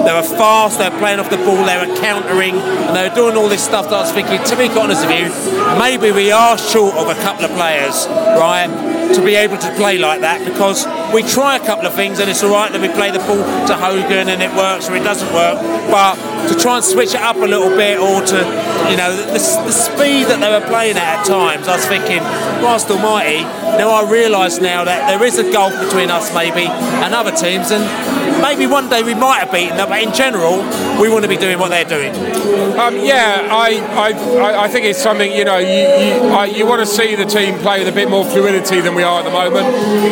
They 0.08 0.16
were 0.16 0.24
fast, 0.24 0.78
they 0.78 0.88
were 0.88 0.96
playing 0.96 1.20
off 1.20 1.28
the 1.28 1.44
ball, 1.44 1.60
they 1.68 1.76
were 1.76 1.94
countering, 2.00 2.56
and 2.56 2.96
they 2.96 3.06
were 3.06 3.14
doing 3.14 3.36
all 3.36 3.50
this 3.50 3.62
stuff 3.62 3.90
that 3.90 3.96
I 3.96 4.00
was 4.00 4.12
thinking, 4.12 4.40
to 4.42 4.56
be 4.56 4.72
honest 4.80 5.04
with 5.04 5.12
you, 5.12 5.28
maybe 5.76 6.10
we 6.10 6.32
are 6.32 6.56
short 6.56 6.96
of 6.96 7.12
a 7.12 7.20
couple 7.20 7.44
of 7.44 7.50
players, 7.52 8.08
right, 8.40 8.72
to 9.12 9.24
be 9.24 9.34
able 9.34 9.58
to 9.58 9.70
play 9.76 9.98
like 9.98 10.20
that 10.20 10.44
because 10.44 10.86
we 11.14 11.22
try 11.22 11.56
a 11.56 11.64
couple 11.64 11.86
of 11.86 11.94
things 11.94 12.18
and 12.18 12.28
it's 12.28 12.42
all 12.42 12.52
right 12.52 12.72
that 12.72 12.80
we 12.80 12.88
play 12.88 13.10
the 13.10 13.20
ball 13.20 13.42
to 13.66 13.74
Hogan 13.74 14.28
and 14.28 14.42
it 14.42 14.50
works 14.56 14.85
it 14.94 15.04
doesn't 15.04 15.32
work, 15.34 15.58
but 15.90 16.14
to 16.48 16.54
try 16.54 16.76
and 16.76 16.84
switch 16.84 17.14
it 17.14 17.20
up 17.20 17.36
a 17.36 17.40
little 17.46 17.70
bit 17.76 17.98
or 17.98 18.22
to, 18.24 18.36
you 18.90 18.96
know, 18.96 19.10
the, 19.16 19.32
the 19.32 19.72
speed 19.72 20.24
that 20.30 20.38
they 20.40 20.50
were 20.50 20.64
playing 20.66 20.96
at 20.96 21.20
at 21.20 21.26
times, 21.26 21.66
I 21.68 21.76
was 21.76 21.86
thinking, 21.86 22.20
Christ 22.62 22.90
almighty, 22.90 23.42
now 23.78 23.90
I 23.90 24.10
realise 24.10 24.60
now 24.60 24.84
that 24.84 25.08
there 25.10 25.22
is 25.26 25.38
a 25.38 25.50
gulf 25.52 25.72
between 25.80 26.10
us 26.10 26.32
maybe 26.34 26.66
and 26.66 27.14
other 27.14 27.32
teams 27.32 27.70
and 27.70 27.82
maybe 28.42 28.66
one 28.66 28.88
day 28.88 29.02
we 29.02 29.14
might 29.14 29.38
have 29.40 29.52
beaten 29.52 29.76
them, 29.76 29.88
but 29.88 30.02
in 30.02 30.12
general, 30.14 30.58
we 31.00 31.08
want 31.08 31.24
to 31.24 31.28
be 31.28 31.36
doing 31.36 31.58
what 31.58 31.70
they're 31.70 31.84
doing. 31.88 32.14
Um, 32.78 32.96
yeah, 32.98 33.48
I, 33.50 33.80
I, 33.96 34.64
I- 34.64 34.68
think 34.76 34.84
it's 34.84 34.98
something 35.02 35.32
you 35.32 35.44
know 35.44 35.56
you 35.56 35.66
you, 35.68 36.28
I, 36.34 36.44
you 36.46 36.66
want 36.66 36.80
to 36.80 36.86
see 36.86 37.14
the 37.14 37.24
team 37.24 37.56
play 37.60 37.78
with 37.78 37.88
a 37.88 37.92
bit 37.96 38.10
more 38.10 38.24
fluidity 38.26 38.80
than 38.82 38.94
we 38.94 39.02
are 39.04 39.20
at 39.20 39.24
the 39.24 39.30
moment. 39.30 39.64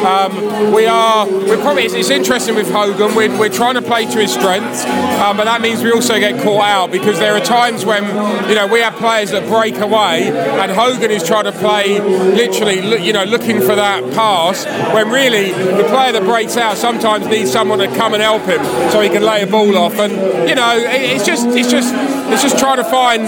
Um, 0.07 0.73
we 0.73 0.87
are 0.87 1.27
we're 1.27 1.61
probably 1.61 1.83
it's, 1.85 1.93
it's 1.93 2.09
interesting 2.09 2.55
with 2.55 2.71
Hogan. 2.71 3.15
We're, 3.15 3.37
we're 3.39 3.51
trying 3.51 3.75
to 3.75 3.83
play 3.83 4.07
to 4.07 4.19
his 4.21 4.33
strengths, 4.33 4.54
um, 4.63 5.37
but 5.37 5.45
that 5.45 5.61
means 5.61 5.83
we 5.83 5.91
also 5.93 6.19
get 6.19 6.43
caught 6.43 6.63
out 6.63 6.91
because 6.91 7.19
there 7.19 7.35
are 7.35 7.41
times 7.41 7.85
when 7.85 8.05
you 8.49 8.55
know 8.55 8.67
we 8.67 8.81
have 8.81 8.95
players 8.95 9.31
that 9.31 9.47
break 9.49 9.77
away, 9.79 10.29
and 10.29 10.71
Hogan 10.71 11.11
is 11.11 11.23
trying 11.25 11.45
to 11.45 11.53
play 11.53 12.01
literally 12.01 13.03
you 13.03 13.13
know 13.13 13.25
looking 13.25 13.61
for 13.61 13.75
that 13.75 14.03
pass 14.15 14.65
when 14.95 15.11
really 15.11 15.53
the 15.53 15.85
player 15.89 16.13
that 16.13 16.23
breaks 16.25 16.57
out 16.57 16.77
sometimes 16.77 17.27
needs 17.27 17.51
someone 17.51 17.79
to 17.79 17.89
come 17.97 18.15
and 18.15 18.23
help 18.23 18.43
him 18.43 18.63
so 18.91 19.01
he 19.01 19.09
can 19.09 19.23
lay 19.23 19.43
a 19.43 19.47
ball 19.47 19.77
off, 19.77 19.99
and 19.99 20.13
you 20.49 20.55
know 20.55 20.77
it, 20.77 21.17
it's 21.17 21.27
just 21.27 21.47
it's 21.49 21.71
just 21.71 21.93
it's 22.33 22.43
just 22.43 22.59
trying 22.59 22.77
to 22.79 22.85
find 22.85 23.23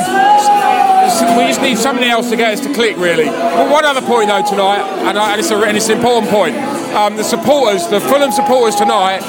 we 1.39 1.47
just 1.47 1.63
need 1.63 1.79
somebody 1.79 2.09
else 2.11 2.31
to 2.31 2.37
get 2.37 2.55
us 2.55 2.61
to 2.67 2.75
click, 2.75 2.97
really. 2.97 3.27
But 3.27 3.71
one 3.71 3.85
other 3.85 4.03
point, 4.03 4.29
though, 4.29 4.43
tonight, 4.43 4.83
and, 5.07 5.17
I, 5.17 5.33
and, 5.33 5.41
it's, 5.41 5.51
a, 5.53 5.57
and 5.57 5.77
it's 5.77 5.89
an 5.89 5.99
important 5.99 6.31
point. 6.31 6.57
um, 6.97 7.17
the 7.17 7.23
supporters, 7.23 7.87
the 7.89 8.01
Fulham 8.01 8.33
supporters 8.33 8.75
tonight, 8.75 9.21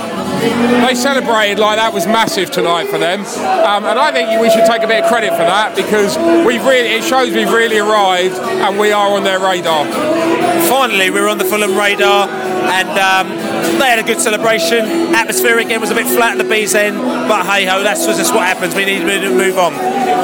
they 0.86 0.96
celebrated 0.96 1.60
like 1.60 1.78
that 1.78 1.94
was 1.94 2.06
massive 2.06 2.52
tonight 2.52 2.88
for 2.88 2.98
them, 2.98 3.22
um, 3.22 3.86
and 3.86 3.98
I 4.00 4.12
think 4.12 4.40
we 4.40 4.50
should 4.50 4.66
take 4.66 4.84
a 4.84 4.88
bit 4.88 5.04
of 5.04 5.10
credit 5.10 5.32
for 5.32 5.46
that 5.46 5.76
because 5.76 6.18
we've 6.46 6.64
really 6.64 6.96
it 7.00 7.04
shows 7.04 7.34
we've 7.34 7.52
really 7.52 7.80
arrived 7.80 8.36
and 8.36 8.78
we 8.80 8.92
are 8.92 9.16
on 9.16 9.24
their 9.24 9.40
radar. 9.40 9.86
Finally, 10.68 11.10
we're 11.10 11.28
on 11.28 11.38
the 11.38 11.46
Fulham 11.46 11.76
radar, 11.76 12.28
and 12.28 12.90
um, 13.00 13.28
they 13.76 13.90
had 13.90 14.00
a 14.00 14.04
good 14.04 14.20
celebration. 14.20 14.86
Atmosphere 15.14 15.60
again 15.60 15.82
was 15.82 15.92
a 15.92 15.96
bit 15.96 16.08
flat 16.08 16.38
at 16.38 16.44
the 16.44 16.50
Bees 16.50 16.76
end, 16.76 16.98
but 16.98 17.46
hey 17.46 17.66
ho, 17.66 17.84
that's 17.84 18.06
just 18.06 18.34
what 18.34 18.46
happens. 18.46 18.76
We 18.76 18.86
need 18.86 19.00
to 19.00 19.30
move 19.30 19.58
on. 19.58 19.74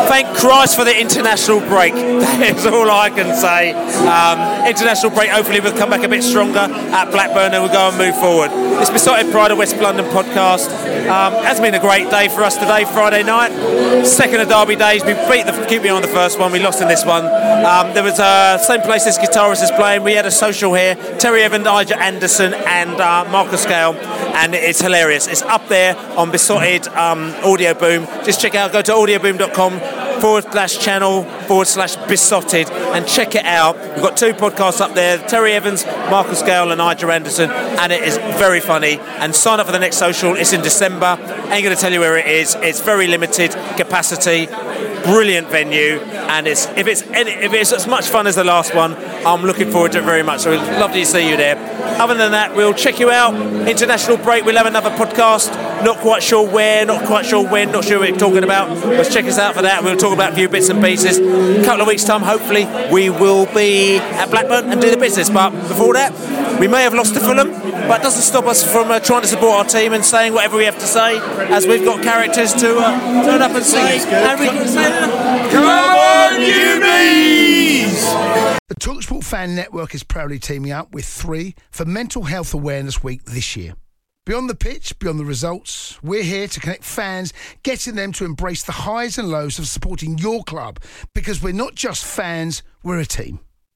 Thank 0.08 0.36
Christ 0.36 0.76
for 0.76 0.84
the 0.84 1.00
international 1.00 1.60
break. 1.60 1.94
That's 2.44 2.66
all 2.66 2.90
I 2.90 3.10
can 3.10 3.36
say. 3.36 3.74
Um, 3.74 4.68
international 4.68 5.12
break. 5.12 5.30
Hopefully, 5.30 5.60
we'll 5.60 5.78
come 5.78 5.90
back 5.90 6.04
a 6.04 6.10
bit 6.10 6.24
stronger 6.24 6.60
at 6.60 7.12
Blackburn 7.12 7.54
and 7.54 7.64
we'll 7.64 7.72
go 7.72 7.90
and 7.90 7.98
move 7.98 8.16
forward. 8.20 8.50
It's 8.82 8.90
Beesotted 8.90 9.32
Pride 9.32 9.52
of 9.52 9.58
West 9.58 9.78
London 9.78 10.06
podcast. 10.06 10.70
Um, 11.04 11.34
has 11.44 11.60
been 11.60 11.76
a 11.76 11.80
great 11.80 12.10
day 12.10 12.30
for 12.30 12.44
us 12.44 12.56
today, 12.56 12.86
Friday 12.86 13.24
night. 13.24 14.06
Second 14.06 14.40
of 14.40 14.48
Derby 14.48 14.76
days. 14.76 15.04
We 15.04 15.14
beat 15.14 15.46
the 15.46 15.66
keep 15.68 15.84
me 15.84 15.90
on 15.90 16.02
the 16.02 16.08
first 16.08 16.40
one. 16.40 16.52
We 16.52 16.60
lost 16.60 16.82
in 16.82 16.88
this 16.88 17.06
one. 17.06 17.26
Um, 17.26 17.94
there 17.94 18.04
was 18.04 18.20
uh, 18.20 18.58
same 18.58 18.82
place 18.82 19.04
this 19.04 19.18
guitarist 19.18 19.64
is 19.64 19.72
playing. 19.72 20.04
We 20.04 20.14
had 20.14 20.26
a 20.26 20.32
social 20.32 20.74
here. 20.74 20.96
Terry 21.20 21.44
Evans, 21.44 21.66
Ija 21.66 21.98
Anderson, 21.98 22.54
and 22.54 23.00
uh, 23.02 23.26
Marcus 23.30 23.66
Gale, 23.66 23.94
and 23.94 24.56
it's 24.56 24.82
hilarious. 24.82 25.28
It's 25.28 25.42
up 25.42 25.68
there 25.68 25.98
on 26.18 26.32
Beesotted 26.32 26.88
um, 26.90 27.34
Audio 27.44 27.74
Boom. 27.74 28.06
Just 28.24 28.40
check 28.42 28.56
out. 28.56 28.72
Go 28.72 28.82
to 28.82 28.92
audioboom.com 28.92 30.03
forward 30.22 30.44
slash 30.52 30.78
channel 30.80 31.24
forward 31.48 31.68
slash 31.68 31.96
Beesotted 32.08 32.70
and 32.70 33.08
check 33.08 33.36
it 33.36 33.46
out. 33.46 33.78
We've 33.78 34.04
got 34.04 34.18
two 34.18 34.34
podcasts 34.34 34.82
up 34.82 34.94
there 34.94 35.18
Terry 35.28 35.54
Evans, 35.54 35.86
Marcus 35.86 36.42
Gale, 36.42 36.72
and 36.72 36.82
Ija 36.82 37.14
Anderson, 37.14 37.50
and 37.52 37.92
it 37.92 38.04
is 38.04 38.18
very 38.38 38.60
funny. 38.60 39.00
And 39.20 39.36
sign 39.36 39.60
up 39.60 39.66
for 39.66 39.72
the 39.72 39.80
next 39.80 39.98
social, 39.98 40.36
it's 40.36 40.54
in 40.54 40.62
December. 40.62 41.18
Ain't 41.50 41.64
going 41.64 41.76
to 41.76 41.82
tell 41.82 41.92
you 41.92 42.00
where 42.00 42.18
it 42.18 42.28
is, 42.28 42.56
it's 42.56 42.82
very 42.82 43.08
limited 43.08 43.52
capacity. 43.78 44.48
Brilliant 45.04 45.50
venue, 45.50 46.00
and 46.00 46.48
it's 46.48 46.66
if 46.78 46.88
it's 46.88 47.02
any, 47.02 47.32
if 47.32 47.52
it's 47.52 47.74
as 47.74 47.88
much 47.88 48.08
fun 48.08 48.26
as 48.26 48.36
the 48.36 48.44
last 48.44 48.74
one, 48.74 48.96
I'm 49.26 49.44
looking 49.44 49.70
forward 49.70 49.92
to 49.94 50.00
it 50.00 50.06
very 50.06 50.24
much. 50.24 50.42
So 50.42 50.52
we'd 50.52 50.80
love 50.80 50.94
to 50.94 51.06
see 51.06 51.30
you 51.30 51.36
there. 51.36 51.58
Other 52.00 52.16
than 52.16 52.32
that, 52.32 52.56
we'll 52.56 52.74
check 52.74 53.00
you 53.00 53.12
out. 53.12 53.36
International 53.68 54.16
break, 54.18 54.46
we'll 54.46 54.56
have 54.56 54.66
another 54.66 54.92
podcast. 54.92 55.52
Not 55.84 55.98
quite 55.98 56.24
sure 56.24 56.48
where, 56.48 56.86
not 56.86 57.06
quite 57.06 57.26
sure 57.26 57.46
when, 57.46 57.72
not 57.72 57.84
sure 57.84 58.00
what 58.00 58.12
we're 58.12 58.18
talking 58.18 58.46
about. 58.46 58.70
But 58.82 59.10
check 59.10 59.26
us 59.26 59.38
out 59.38 59.56
for 59.56 59.64
that. 59.64 59.84
We'll 59.84 59.98
talk 59.98 60.14
about 60.14 60.32
a 60.32 60.36
few 60.36 60.48
bits 60.48 60.70
and 60.70 60.82
pieces. 60.82 61.20
A 61.20 61.66
couple 61.66 61.82
of 61.82 61.88
weeks' 61.88 62.06
time, 62.06 62.22
hopefully, 62.22 62.66
we 62.92 63.10
will 63.10 63.46
be 63.54 63.98
at 63.98 64.32
Blackburn 64.32 64.72
and 64.72 64.82
do 64.82 64.90
the 64.90 64.98
business. 64.98 65.30
But 65.30 65.50
before 65.68 65.94
that, 65.96 66.14
we 66.60 66.68
may 66.68 66.84
have 66.84 66.94
lost 66.94 67.14
to 67.16 67.20
Fulham, 67.20 67.52
but 67.52 68.00
it 68.00 68.04
doesn't 68.04 68.22
stop 68.22 68.46
us 68.46 68.64
from 68.64 68.92
uh, 68.92 69.00
trying 69.00 69.22
to 69.22 69.28
support 69.28 69.54
our 69.54 69.66
team 69.66 69.94
and 69.94 70.04
saying 70.04 70.34
whatever 70.34 70.58
we 70.58 70.66
have 70.66 70.78
to 70.80 70.86
say, 70.86 71.18
as 71.50 71.68
we've 71.68 71.84
got 71.84 72.04
characters 72.04 72.54
to 72.54 72.78
uh, 72.78 73.24
turn 73.24 73.42
up 73.42 73.52
and 73.52 73.66
say. 73.66 74.00
And 74.00 74.40
we 74.40 74.48
can 74.48 74.68
say, 74.68 74.90
Come 75.52 75.66
on, 75.66 76.42
you 76.42 76.80
bees! 76.82 78.04
The 78.70 78.76
Talksport 78.80 79.24
Fan 79.24 79.56
Network 79.56 79.94
is 79.94 80.04
proudly 80.04 80.40
teaming 80.40 80.72
up 80.72 80.94
with 80.94 81.06
three 81.06 81.56
for 81.72 81.86
Mental 81.86 82.24
Health 82.24 82.54
Awareness 82.54 83.04
Week 83.04 83.24
this 83.26 83.56
year. 83.56 83.76
Beyond 84.26 84.50
the 84.50 84.56
pitch, 84.56 84.98
beyond 85.00 85.20
the 85.20 85.26
results, 85.26 86.02
we're 86.02 86.24
here 86.24 86.48
to 86.48 86.60
connect 86.62 86.86
fans, 86.86 87.34
getting 87.64 87.96
them 87.96 88.14
to 88.14 88.24
embrace 88.24 88.64
the 88.64 88.72
highs 88.72 89.18
and 89.18 89.28
lows 89.28 89.60
of 89.60 89.68
supporting 89.68 90.18
your 90.18 90.44
club 90.46 90.80
because 91.14 91.44
we're 91.44 91.52
not 91.52 91.76
just 91.76 92.06
fans, 92.06 92.64
we're 92.84 93.00
a 93.00 93.06
team. 93.06 93.42